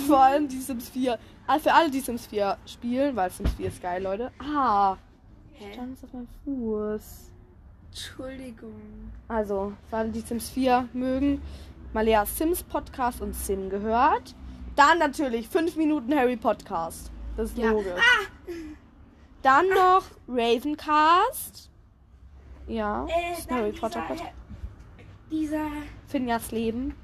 [0.09, 1.17] Vor allem die Sims 4.
[1.47, 4.33] Ah, für alle, die Sims 4 spielen, weil Sims 4 ist geil, Leute.
[4.41, 4.97] Ah,
[5.55, 5.73] Hä?
[5.73, 7.31] stand auf meinem Fuß.
[7.91, 9.13] Entschuldigung.
[9.29, 11.41] Also, für alle, die Sims 4 mögen,
[11.93, 14.35] Malea Sims Podcast und Sim gehört.
[14.75, 17.13] Dann natürlich 5 Minuten Harry Podcast.
[17.37, 17.71] Das ist Ja.
[17.71, 18.03] logisch.
[19.43, 21.71] Dann noch Ravencast.
[22.67, 24.33] Ja, Äh, Harry Potter Podcast.
[25.31, 25.69] dieser.
[26.09, 26.95] Finjas Leben.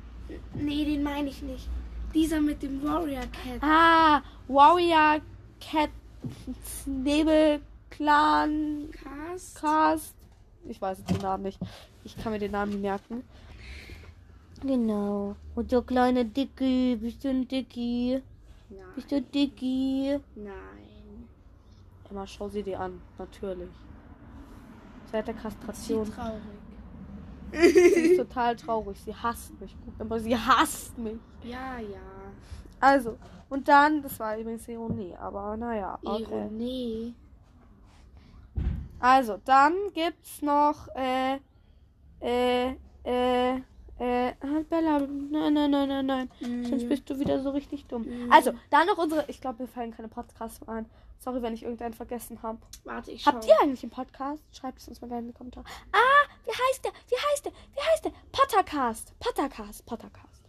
[0.54, 1.68] Nee, den meine ich nicht.
[2.14, 3.62] Dieser mit dem Warrior Cat.
[3.62, 5.20] Ah, Warrior
[5.60, 5.90] Cat
[6.86, 7.60] Nebel
[7.90, 9.60] Clan Cast.
[9.60, 10.14] Cast.
[10.64, 11.58] Ich weiß jetzt den Namen nicht.
[12.04, 13.24] Ich kann mir den Namen nicht merken.
[14.62, 15.36] Genau.
[15.54, 16.96] Und der kleine Dicky.
[17.00, 18.22] Bist du ein Dicky?
[18.68, 18.82] Nein.
[18.94, 20.18] Bist du ein Dicky?
[20.34, 21.28] Nein.
[22.10, 23.00] Emma, schau sie dir an.
[23.18, 23.70] Natürlich.
[25.10, 26.12] Seit der Sie Kastration.
[26.12, 26.42] traurig.
[27.52, 28.98] Sie ist total traurig.
[29.00, 29.76] Sie hasst mich.
[29.98, 31.18] Guck mal, sie hasst mich.
[31.42, 31.98] Ja, ja.
[32.80, 33.16] Also,
[33.48, 35.98] und dann, das war übrigens Ironie, aber naja.
[36.02, 36.22] Okay.
[36.22, 37.14] Ironie.
[39.00, 41.38] Also, dann gibt's noch, äh,
[42.20, 43.56] äh, äh,
[43.98, 46.30] äh, ah, Bella, nein, nein, nein, nein, nein.
[46.64, 48.02] Sonst bist du wieder so richtig dumm.
[48.02, 48.32] Mhm.
[48.32, 50.86] Also, dann noch unsere, ich glaube, mir fallen keine Podcasts mehr ein.
[51.18, 52.58] Sorry, wenn ich irgendeinen vergessen habe.
[52.84, 53.32] Warte, ich schau.
[53.32, 54.42] Habt ihr eigentlich einen Podcast?
[54.56, 55.66] Schreibt es uns mal gerne in die Kommentare.
[55.92, 56.92] Ah, wie heißt der?
[57.08, 57.52] Wie heißt der?
[57.52, 58.12] Wie heißt der?
[58.32, 59.18] Pottercast.
[59.20, 59.84] Pottercast.
[59.84, 60.40] Pottercast.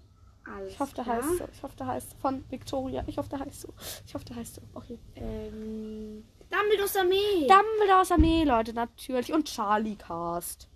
[0.46, 1.48] Alles Ich hoffe, der heißt so.
[1.52, 3.04] Ich hoffe, der heißt von Victoria.
[3.08, 3.74] Ich hoffe, der heißt so.
[4.06, 4.62] Ich hoffe, der heißt so.
[4.74, 4.98] Okay.
[5.16, 7.48] Ähm, Dumbledores Armee.
[7.48, 9.34] Dumbledores Armee, Leute, natürlich.
[9.34, 10.68] Und Charlie Cast.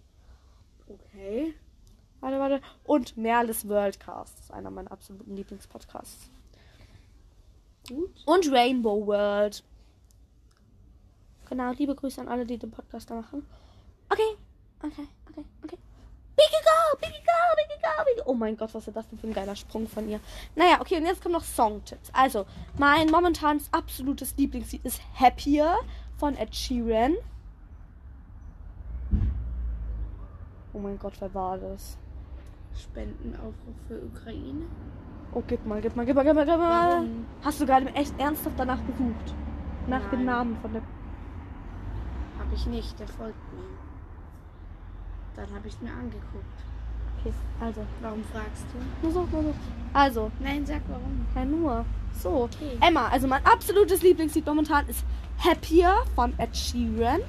[0.88, 1.54] okay.
[2.22, 2.62] Warte, warte.
[2.86, 4.38] Und Merles Worldcast.
[4.38, 6.30] Das ist einer meiner absoluten Lieblingspodcasts.
[7.88, 8.10] Gut.
[8.26, 9.64] Und Rainbow World.
[11.50, 13.46] Genau, liebe Grüße an alle, die den Podcast da machen.
[14.10, 14.38] Okay,
[14.82, 15.78] okay, okay, okay.
[16.36, 19.28] Biggie Go, Biggie Go, Biggie Go, Biggie Oh mein Gott, was ist das denn für
[19.28, 20.20] ein geiler Sprung von ihr.
[20.56, 22.10] Naja, okay, und jetzt kommen noch Songtipps.
[22.14, 22.46] Also,
[22.78, 25.78] mein momentanes absolutes Lieblingslied ist Happier
[26.18, 27.16] von Ed Sheeran.
[30.74, 31.98] Oh mein Gott, wer war das?
[32.76, 34.66] Spendenaufruf für Ukraine.
[35.34, 36.92] Oh, gib mal, gib mal, gib mal, gib mal, gib mal.
[36.92, 37.26] Warum?
[37.44, 39.34] Hast du gerade echt ernsthaft danach gesucht?
[39.88, 40.36] Nach dem Nein.
[40.36, 40.82] Namen von der.
[42.40, 43.85] Habe ich nicht, der folgt mir.
[45.36, 46.46] Dann habe ich mir angeguckt.
[47.20, 47.82] Okay, also.
[48.02, 49.06] Warum fragst du?
[49.06, 49.54] Nur so, nur so.
[49.94, 51.26] Also, Nein, sag warum.
[51.36, 51.86] ja, nur.
[52.18, 52.44] So.
[52.44, 52.78] Okay.
[52.82, 55.04] Emma, also mein absolutes Lieblingslied momentan ist
[55.38, 57.22] Happier von Ed Sheeran.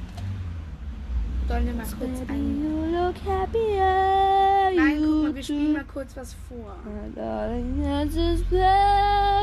[1.49, 2.63] Sollen wir mal kurz ein.
[2.63, 4.73] You look happier.
[4.75, 6.77] Nein, guck mal, wir spielen mal kurz was vor.
[7.15, 7.83] Darling.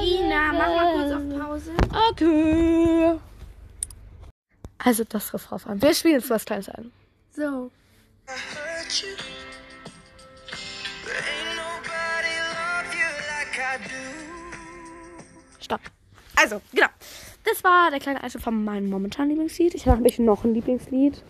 [0.02, 1.72] Ina, mach mal kurz auf Pause.
[2.12, 3.20] Okay.
[4.80, 5.82] Also das Refrain.
[5.82, 6.92] Wir spielen jetzt was Kleines ein.
[7.32, 7.72] So.
[8.28, 9.16] Hurt you.
[11.04, 14.04] But ain't nobody love you like I do.
[15.60, 15.82] Stopp.
[16.36, 16.88] Also, genau.
[17.44, 19.76] Das war der kleine Einschnitt von meinem momentanen Lieblingslied.
[19.76, 21.22] Ich habe nämlich noch ein Lieblingslied.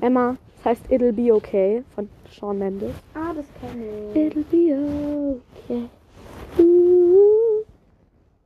[0.00, 2.94] Emma, das heißt It'll Be Okay von Shawn Mendes.
[3.14, 4.16] Ah, das kenne ich.
[4.16, 5.88] It'll be okay.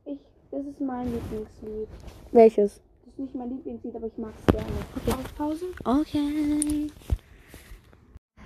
[0.05, 0.19] Ich.
[0.49, 1.87] Das ist mein Lieblingslied.
[2.31, 2.81] Welches?
[3.05, 4.67] Das ist nicht mein Lieblingslied, aber ich mag es gerne.
[4.95, 5.11] Okay.
[5.11, 5.65] Auf Pause?
[5.83, 6.89] Okay.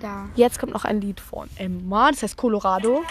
[0.00, 0.28] Da.
[0.34, 2.10] Jetzt kommt noch ein Lied von Emma.
[2.10, 3.02] Das heißt Colorado.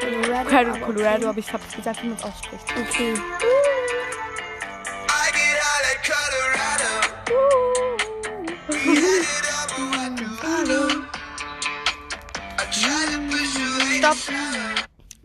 [0.00, 0.48] Colorado.
[0.48, 2.64] Colorado, aber Colorado aber ich habe gesagt, wie man es ausspricht.
[2.70, 3.14] Okay.
[13.98, 14.16] Stopp.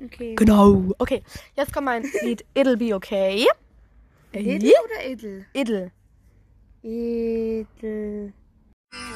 [0.04, 0.36] Okay.
[0.36, 0.84] Genau.
[0.98, 1.24] Okay,
[1.56, 3.48] jetzt kommt mein Lied It'll Be Okay.
[4.34, 5.46] Edel oder Edel?
[5.54, 5.92] Idle.
[6.84, 8.34] Edel.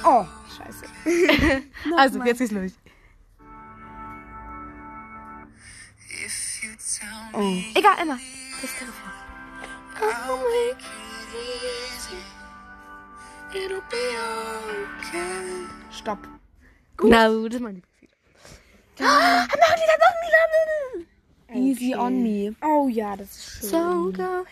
[0.06, 0.26] Oh,
[0.58, 0.86] scheiße.
[1.98, 2.72] Also, jetzt geht's los.
[6.26, 7.39] If you tell Oh.
[7.39, 8.18] me Egal, Emma.
[8.62, 9.13] Das ist der Refrain.
[10.02, 12.22] I'll make it easy,
[13.54, 14.06] it'll be
[15.02, 15.68] okay.
[15.92, 16.20] Stopp.
[16.98, 17.84] Genau, das ist mein.
[19.02, 21.08] Ah, noch ein Lied.
[21.52, 22.02] Easy Okay.
[22.06, 22.56] on me.
[22.62, 23.70] Oh ja, das ist schön.
[23.70, 24.46] So go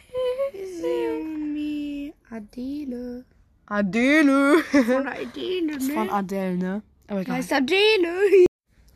[0.54, 2.14] Easy on me.
[2.30, 3.24] Adele.
[3.68, 4.64] Adele.
[4.72, 6.14] Von Adele, Das ist von ne?
[6.14, 6.82] Adele, ne?
[7.08, 7.36] Aber egal.
[7.38, 8.46] Heißt Adele.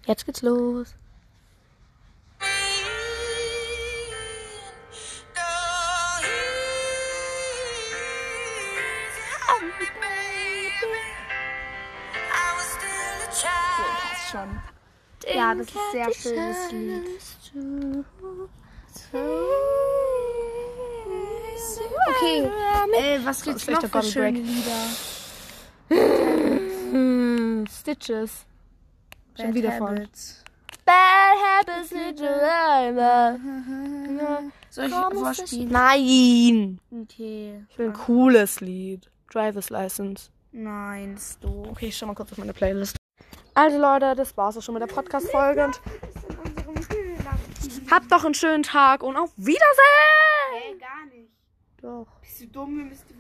[0.06, 0.96] Jetzt geht's los.
[13.30, 14.62] Passt schon.
[15.36, 17.06] Ja, das ist sehr schönes Lied.
[22.08, 22.50] Okay,
[22.98, 24.40] äh, was gibt's noch für schöne.
[24.40, 24.88] Lieder?
[26.92, 28.46] Hm, Stitches.
[29.36, 29.90] Schon Bad wieder von.
[29.90, 30.44] Habits.
[30.86, 33.42] Bad habits Stitches.
[34.70, 35.70] Soll ich vorspielen?
[35.70, 36.80] Nein.
[37.04, 37.66] Okay.
[37.70, 39.10] Ich will ein cooles Lied.
[39.30, 40.30] Driver's License.
[40.52, 41.68] Nein, ist doof.
[41.72, 42.98] Okay, ich schau mal kurz auf meine Playlist.
[43.54, 45.66] Also Leute, das war's auch schon mit der Podcast-Folge.
[45.66, 45.82] Und
[47.90, 49.60] habt noch einen schönen Tag und auf Wiedersehen.
[50.54, 50.78] Hey.
[51.82, 52.08] Doch.
[52.22, 52.78] Bist du dumm?
[52.78, 53.16] Wir müssen die...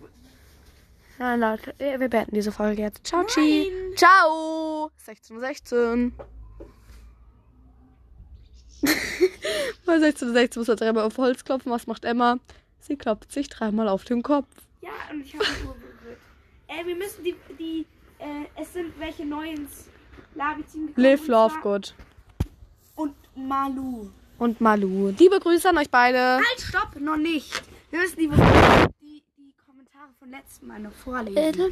[1.17, 3.05] Nein, Leute, wir beenden diese Folge jetzt.
[3.05, 3.71] Ciao, Chi.
[3.95, 4.91] Ciao.
[5.05, 6.11] 16.16 Uhr.
[9.85, 11.71] Bei 16.16 muss er dreimal auf Holz klopfen.
[11.71, 12.37] Was macht Emma?
[12.79, 14.47] Sie klopft sich dreimal auf den Kopf.
[14.81, 16.19] Ja, und ich habe die Uhr berührt.
[16.67, 17.85] Ey, wir müssen die, die,
[18.17, 19.89] äh, es sind welche neu ins
[20.33, 21.27] Labi-Team gekommen.
[21.27, 21.93] Live, good.
[22.95, 24.09] Und Malu.
[24.39, 25.09] Und Malu.
[25.09, 26.37] Liebe Grüße an euch beide.
[26.37, 27.61] Halt, stopp, noch nicht.
[27.91, 28.27] Wir müssen die,
[29.01, 31.71] die, die Kommentare von letztem Mal noch vorlesen.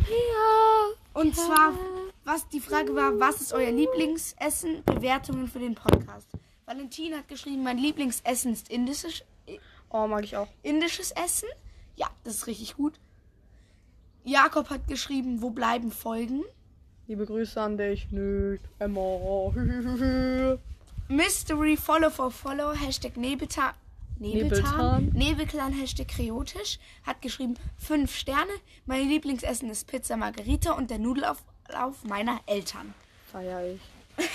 [1.13, 1.73] Und zwar,
[2.25, 4.83] was die Frage war, was ist euer Lieblingsessen?
[4.83, 6.27] Bewertungen für den Podcast.
[6.65, 9.23] Valentin hat geschrieben, mein Lieblingsessen ist indisches,
[9.89, 10.47] Oh, mag ich auch.
[10.61, 11.47] indisches Essen.
[11.95, 12.99] Ja, das ist richtig gut.
[14.23, 16.43] Jakob hat geschrieben, wo bleiben Folgen?
[17.07, 18.11] Liebe Grüße an dich.
[18.11, 18.61] Nicht.
[18.77, 19.51] Emma.
[21.07, 23.17] Mystery Follow for Follow, Hashtag
[24.19, 24.49] Nebeltan.
[24.49, 25.01] Nebeltan.
[25.03, 25.19] Nebeltan.
[25.19, 28.51] Nebelclan, Hashtag Kreotisch, hat geschrieben 5 Sterne.
[28.85, 32.93] Mein Lieblingsessen ist Pizza Margarita und der Nudelauflauf meiner Eltern.
[33.31, 33.81] Feier ich.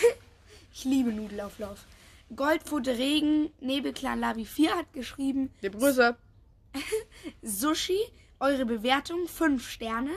[0.77, 1.85] Ich liebe Nudelauflauf.
[2.35, 6.17] Goldpfote Regen, Nebelclan Labi 4 hat geschrieben Liebe Grüße.
[7.43, 8.01] Sushi,
[8.41, 10.11] eure Bewertung 5 Sterne.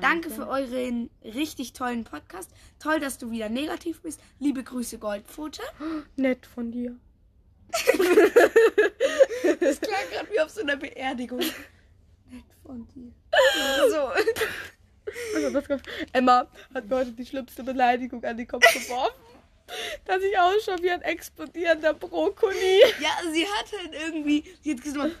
[0.00, 0.30] Danke.
[0.30, 2.50] für euren richtig tollen Podcast.
[2.80, 4.20] Toll, dass du wieder negativ bist.
[4.40, 5.62] Liebe Grüße, Goldpfote.
[6.16, 6.96] Nett von dir.
[9.60, 11.38] Das klang gerade wie auf so einer Beerdigung.
[11.38, 13.12] Nett von dir.
[13.90, 14.10] So.
[15.34, 15.80] Also,
[16.12, 19.20] Emma hat mir heute die schlimmste Beleidigung an den Kopf geworfen.
[20.04, 22.80] Dass ich ausschaue wie ein explodierender Brokkoli.
[23.00, 24.44] Ja, sie hat halt irgendwie.
[24.62, 25.16] Sie hat gesagt.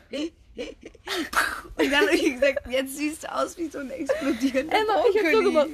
[1.76, 5.16] Und dann hat sie gesagt, jetzt siehst du aus wie so ein explodierender Emma, ich
[5.18, 5.44] hab so Brokkoli.
[5.44, 5.70] gemacht.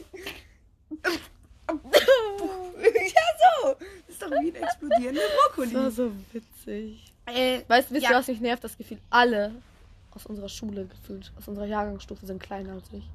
[1.73, 3.23] ja,
[3.63, 3.75] so.
[3.75, 5.73] Das ist doch wie ein explodierender Brokkoli.
[5.73, 7.13] Das war so witzig.
[7.27, 8.11] Äh, Weißt, wisst Ja.
[8.11, 8.63] ihr, was mich nervt?
[8.65, 9.53] Das Gefühl, alle
[10.13, 13.11] aus unserer Schule gefühlt, aus unserer Jahrgangsstufe sind kleiner als ich.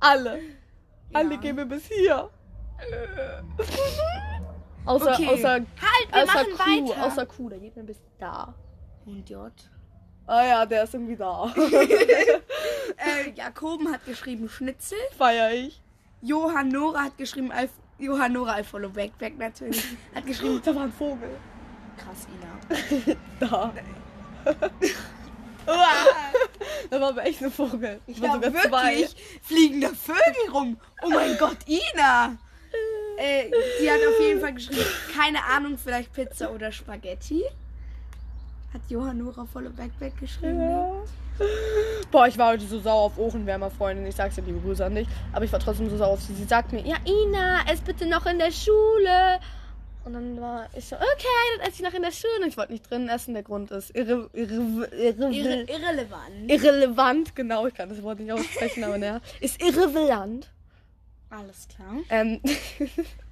[0.00, 0.40] alle.
[1.14, 1.40] Alle Ja.
[1.40, 2.28] gehen mir bis hier.
[4.84, 5.26] außer, Okay.
[5.28, 5.66] außer, halt,
[6.12, 7.04] wir außer machen Q, weiter.
[7.06, 8.54] außer Q, der geht mir bis da.
[9.06, 9.50] Und J.
[10.26, 11.52] Ah ja, der ist irgendwie da.
[12.98, 14.98] Äh, Jakoben hat geschrieben Schnitzel.
[15.16, 15.80] Feier ich.
[16.22, 17.68] Johann Nora hat geschrieben, I,
[18.02, 19.82] Johann Nora, I follow back, back natürlich.
[20.14, 21.30] Hat geschrieben, Da war ein Vogel.
[21.96, 23.16] krass, Ina.
[23.40, 23.72] Da.
[26.90, 28.00] Da war aber echt ein Vogel.
[28.06, 29.14] Das war Ja, sogar wirklich.
[29.42, 30.78] Fliegen da Vögel rum.
[31.02, 32.38] Oh mein Gott, Ina.
[33.18, 33.50] Äh,
[33.80, 37.44] die hat auf jeden Fall geschrieben, keine Ahnung, vielleicht Pizza oder Spaghetti.
[38.72, 40.58] Hat Johann Nora volle Backpack geschrieben.
[40.58, 40.70] ne?
[40.70, 41.46] Ja.
[42.10, 44.06] Boah, ich war heute so sauer auf Ohrenwärmer, Freundin.
[44.06, 45.08] Ich sag's dir, liebe Grüße an dich.
[45.32, 46.34] Aber ich war trotzdem so sauer auf sie.
[46.34, 49.40] Sie sagt mir, ja, Ina, ess bitte noch in der Schule.
[50.04, 51.06] Und dann war ich so, okay,
[51.58, 52.32] dann esse ich noch in der Schule.
[52.42, 53.34] Und ich wollte nicht drinnen essen.
[53.34, 56.30] Der Grund ist irre, irre, irre, Irre, irrelevant.
[56.50, 57.36] irrelevant.
[57.36, 59.20] Genau, ich kann das Wort nicht aussprechen, aber naja.
[59.40, 60.50] Ist irrelevant.
[61.30, 61.94] Alles klar.
[62.10, 62.40] Ähm,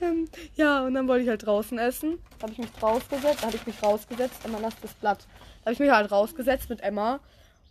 [0.00, 2.18] ähm, ja, und dann wollte ich halt draußen essen.
[2.38, 5.26] Da habe ich mich rausgesetzt, da habe ich mich rausgesetzt, Emma lass das Blatt.
[5.60, 7.20] Da habe ich mich halt rausgesetzt mit Emma.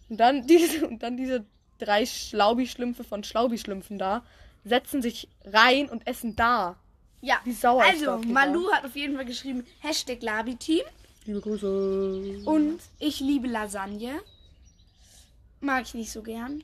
[0.09, 1.45] Und dann diese, und dann diese
[1.79, 4.23] drei Schlaubi-Schlümpfe von Schlaubi-Schlümpfen da
[4.63, 6.75] setzen sich rein und essen da.
[7.21, 10.83] Ja, Wie sauer also Malu hat auf jeden Fall geschrieben, Hashtag Labi-Team.
[11.25, 12.41] Liebe Grüße.
[12.45, 14.19] Und ich liebe Lasagne.
[15.59, 16.63] Mag ich nicht so gern.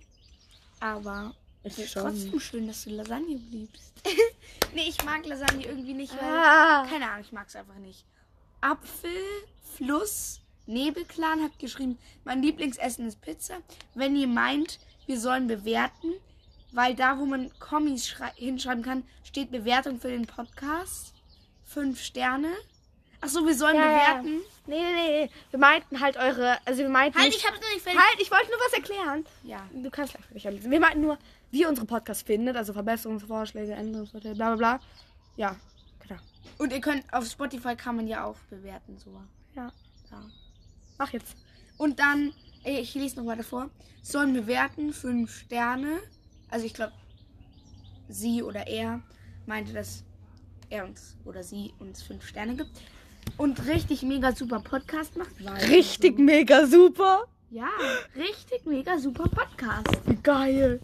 [0.80, 1.36] Aber
[1.68, 2.04] es Ich ist schon.
[2.04, 3.94] trotzdem schön, dass du Lasagne liebst.
[4.74, 6.30] nee, ich mag Lasagne irgendwie nicht, weil.
[6.30, 6.86] Ah.
[6.90, 8.06] Keine Ahnung, ich mag es einfach nicht.
[8.62, 9.12] Apfel,
[9.76, 13.58] Fluss, Nebelclan hat geschrieben, mein Lieblingsessen ist Pizza.
[13.96, 16.14] Wenn ihr meint, wir sollen bewerten,
[16.72, 21.14] weil da, wo man Kommis schrei- hinschreiben kann, steht Bewertung für den Podcast.
[21.66, 22.54] Fünf Sterne.
[23.22, 24.14] Achso, wir sollen Ja, ja.
[24.22, 24.42] bewerten.
[24.68, 24.94] Nee, nee,
[25.26, 25.30] nee.
[25.52, 26.58] Wir meinten halt eure.
[26.66, 27.18] Also wir meinten.
[27.18, 28.00] Halt, nicht, ich hab's noch nicht fertig.
[28.02, 29.26] halt, ich wollte nur was erklären.
[29.44, 29.68] Ja.
[29.74, 30.72] Du kannst gleich fertig lesen.
[30.72, 31.18] Wir meinten nur,
[31.52, 34.80] wie ihr unsere Podcasts findet, also Verbesserungsvorschläge, Änderungsvorschläge, bla bla bla.
[35.36, 35.56] Ja,
[36.00, 36.20] genau.
[36.58, 39.12] Und ihr könnt auf Spotify kann man ja auch bewerten, so.
[39.56, 39.72] Ja.
[40.12, 40.24] Ja.
[40.98, 41.36] Mach jetzt.
[41.78, 42.34] Und dann,
[42.64, 43.70] ey, ich lese noch weiter vor.
[44.02, 46.00] Sollen bewerten, fünf Sterne.
[46.50, 46.94] Also ich glaube,
[48.10, 49.02] sie oder er
[49.46, 50.04] meinte, dass
[50.70, 52.72] er uns oder sie uns fünf Sterne gibt.
[53.38, 55.32] Und richtig mega super Podcast macht.
[55.70, 57.26] Richtig mega super.
[57.50, 57.70] Ja,
[58.16, 60.00] richtig mega super Podcast.
[60.06, 60.80] Wie geil.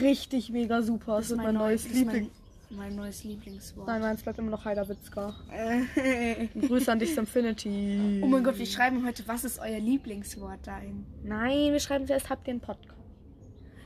[0.00, 1.16] Richtig mega super.
[1.16, 2.30] Das, ist wird mein, neu- neues das ist Liebling.
[2.70, 3.86] Mein, mein neues Lieblingswort.
[3.88, 5.34] Nein, meins bleibt immer noch Heiderwitzka.
[6.68, 8.20] Grüße an dich, Infinity.
[8.22, 11.04] oh mein Gott, wir schreiben heute, was ist euer Lieblingswort dahin?
[11.24, 12.94] Nein, wir schreiben zuerst, habt ihr einen Podcast?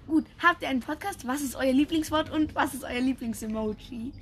[0.07, 1.27] Gut, habt ihr einen Podcast?
[1.27, 4.13] Was ist euer Lieblingswort und was ist euer Lieblingsemoji?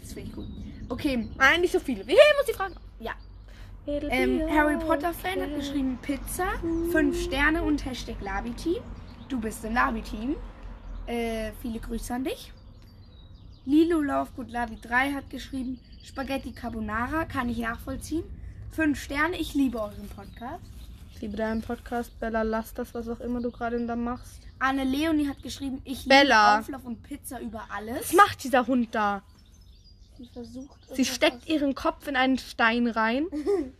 [0.00, 0.46] Das finde ich gut.
[0.88, 2.06] Okay, Nein, nicht so viele.
[2.06, 2.74] Wir heben uns die Fragen.
[3.00, 3.12] ja.
[3.84, 6.44] Ähm, Harry Potter Fan hat geschrieben Pizza,
[6.92, 8.80] 5 Sterne und Hashtag Labi-Team.
[9.28, 10.36] Du bist im Labi-Team.
[11.06, 12.52] Äh, viele Grüße an dich.
[13.64, 18.24] Lilo Laufgut Labi 3 hat geschrieben Spaghetti Carbonara kann ich nachvollziehen.
[18.70, 20.64] Fünf Sterne, ich liebe euren Podcast.
[21.14, 22.18] Ich liebe deinen Podcast.
[22.18, 24.40] Bella, lass das, was auch immer du gerade da machst.
[24.58, 26.58] Anne Leonie hat geschrieben, ich Bella.
[26.58, 28.00] liebe Auflauf und Pizza über alles.
[28.00, 29.22] Was macht dieser Hund da?
[30.18, 30.94] Sie versucht.
[30.94, 33.26] Sie steckt ihren Kopf in einen Stein rein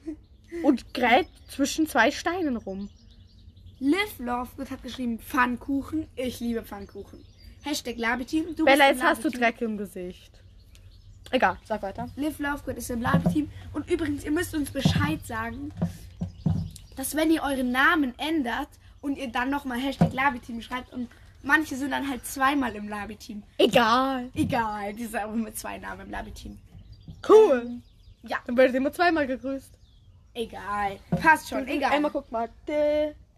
[0.63, 2.89] und gräbt zwischen zwei Steinen rum.
[3.83, 6.07] Liv Lovegood hat geschrieben, Pfannkuchen.
[6.15, 7.25] Ich liebe Pfannkuchen.
[7.65, 8.55] Hashtag Labeteam.
[8.55, 9.31] Du Bella, bist jetzt hast du.
[9.31, 10.31] Dreck im Gesicht.
[11.33, 12.09] Egal, sag weiter.
[12.15, 13.51] Liv Lovegood ist im Labeteam.
[13.73, 15.73] Und übrigens, ihr müsst uns Bescheid sagen,
[16.95, 18.69] dass wenn ihr euren Namen ändert
[19.01, 21.09] und ihr dann nochmal Hashtag Labeteam schreibt und
[21.43, 23.43] manche sind dann halt zweimal im Labeteam.
[23.59, 24.31] Egal.
[24.35, 26.57] Egal, die sind auch mit zwei Namen im Labeteam.
[27.29, 27.81] Cool.
[28.23, 29.77] Ja, Dann werdet ihr immer zweimal gegrüßt.
[30.35, 31.01] egal.
[31.11, 31.91] Passt schon, egal.
[31.91, 32.49] Einmal guck mal.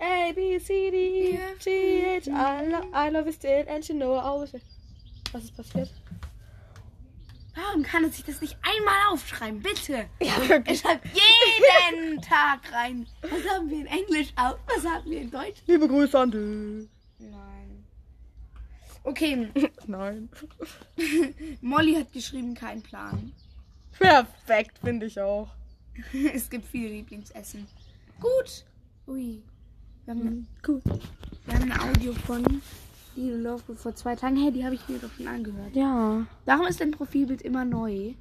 [0.01, 3.88] A, B, C, D, E, F, G, H, I, lo- I love you still and
[3.88, 4.53] you know I always...
[5.32, 5.90] Was ist passiert?
[7.57, 9.62] Warum kann er sich das nicht einmal aufschreiben?
[9.62, 10.07] Bitte.
[10.20, 10.80] Ja, Er wirklich.
[10.80, 13.07] schreibt jeden Tag rein.
[13.22, 14.59] Was haben wir in Englisch auch?
[14.66, 15.62] Was haben wir in Deutsch?
[15.66, 16.88] Liebe Grüße an dich.
[17.18, 17.84] Nein.
[19.05, 19.49] Okay,
[19.86, 20.28] Nein.
[21.61, 23.32] Molly hat geschrieben, kein Plan.
[23.99, 25.49] Perfekt, finde ich auch.
[26.34, 27.68] es gibt viele Lieblingsessen.
[28.20, 28.64] Gut.
[29.07, 29.42] Ui.
[30.07, 30.82] Wir haben, Gut.
[30.84, 32.44] wir haben ein Audio von
[33.16, 34.36] Liebe Love vor zwei Tagen.
[34.36, 35.74] Hey, die habe ich mir doch schon angehört.
[35.74, 36.26] Ja.
[36.44, 38.12] Warum ist dein Profilbild immer neu?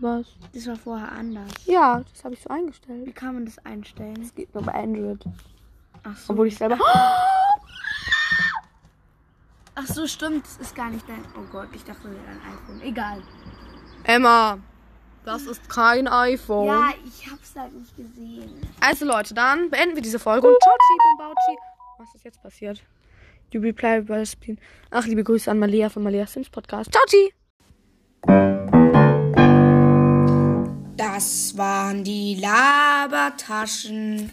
[0.00, 0.26] Was?
[0.52, 1.50] Das war vorher anders.
[1.64, 3.06] Ja, das habe ich so eingestellt.
[3.06, 4.16] Wie kann man das einstellen?
[4.20, 5.24] Das geht nur bei Android.
[6.02, 6.32] Ach so.
[6.32, 6.78] Obwohl ich selber...
[9.74, 10.44] Ach so, stimmt.
[10.44, 11.24] Das ist gar nicht dein.
[11.38, 12.82] Oh Gott, ich dachte, wäre dein iPhone.
[12.82, 13.22] Egal.
[14.04, 14.58] Emma,
[15.24, 16.66] das ist kein iPhone.
[16.66, 18.50] Ja, ich hab's halt nicht gesehen.
[18.80, 21.58] Also Leute, dann beenden wir diese Folge und ciao, Chi, Bombauchi.
[21.98, 22.82] Was ist jetzt passiert?
[23.52, 24.58] You reply by Spin.
[24.90, 26.90] Ach, liebe Grüße an Malia von Malia Sims Podcast.
[26.92, 27.04] Ciao.
[30.96, 34.30] Das waren die Labertaschen.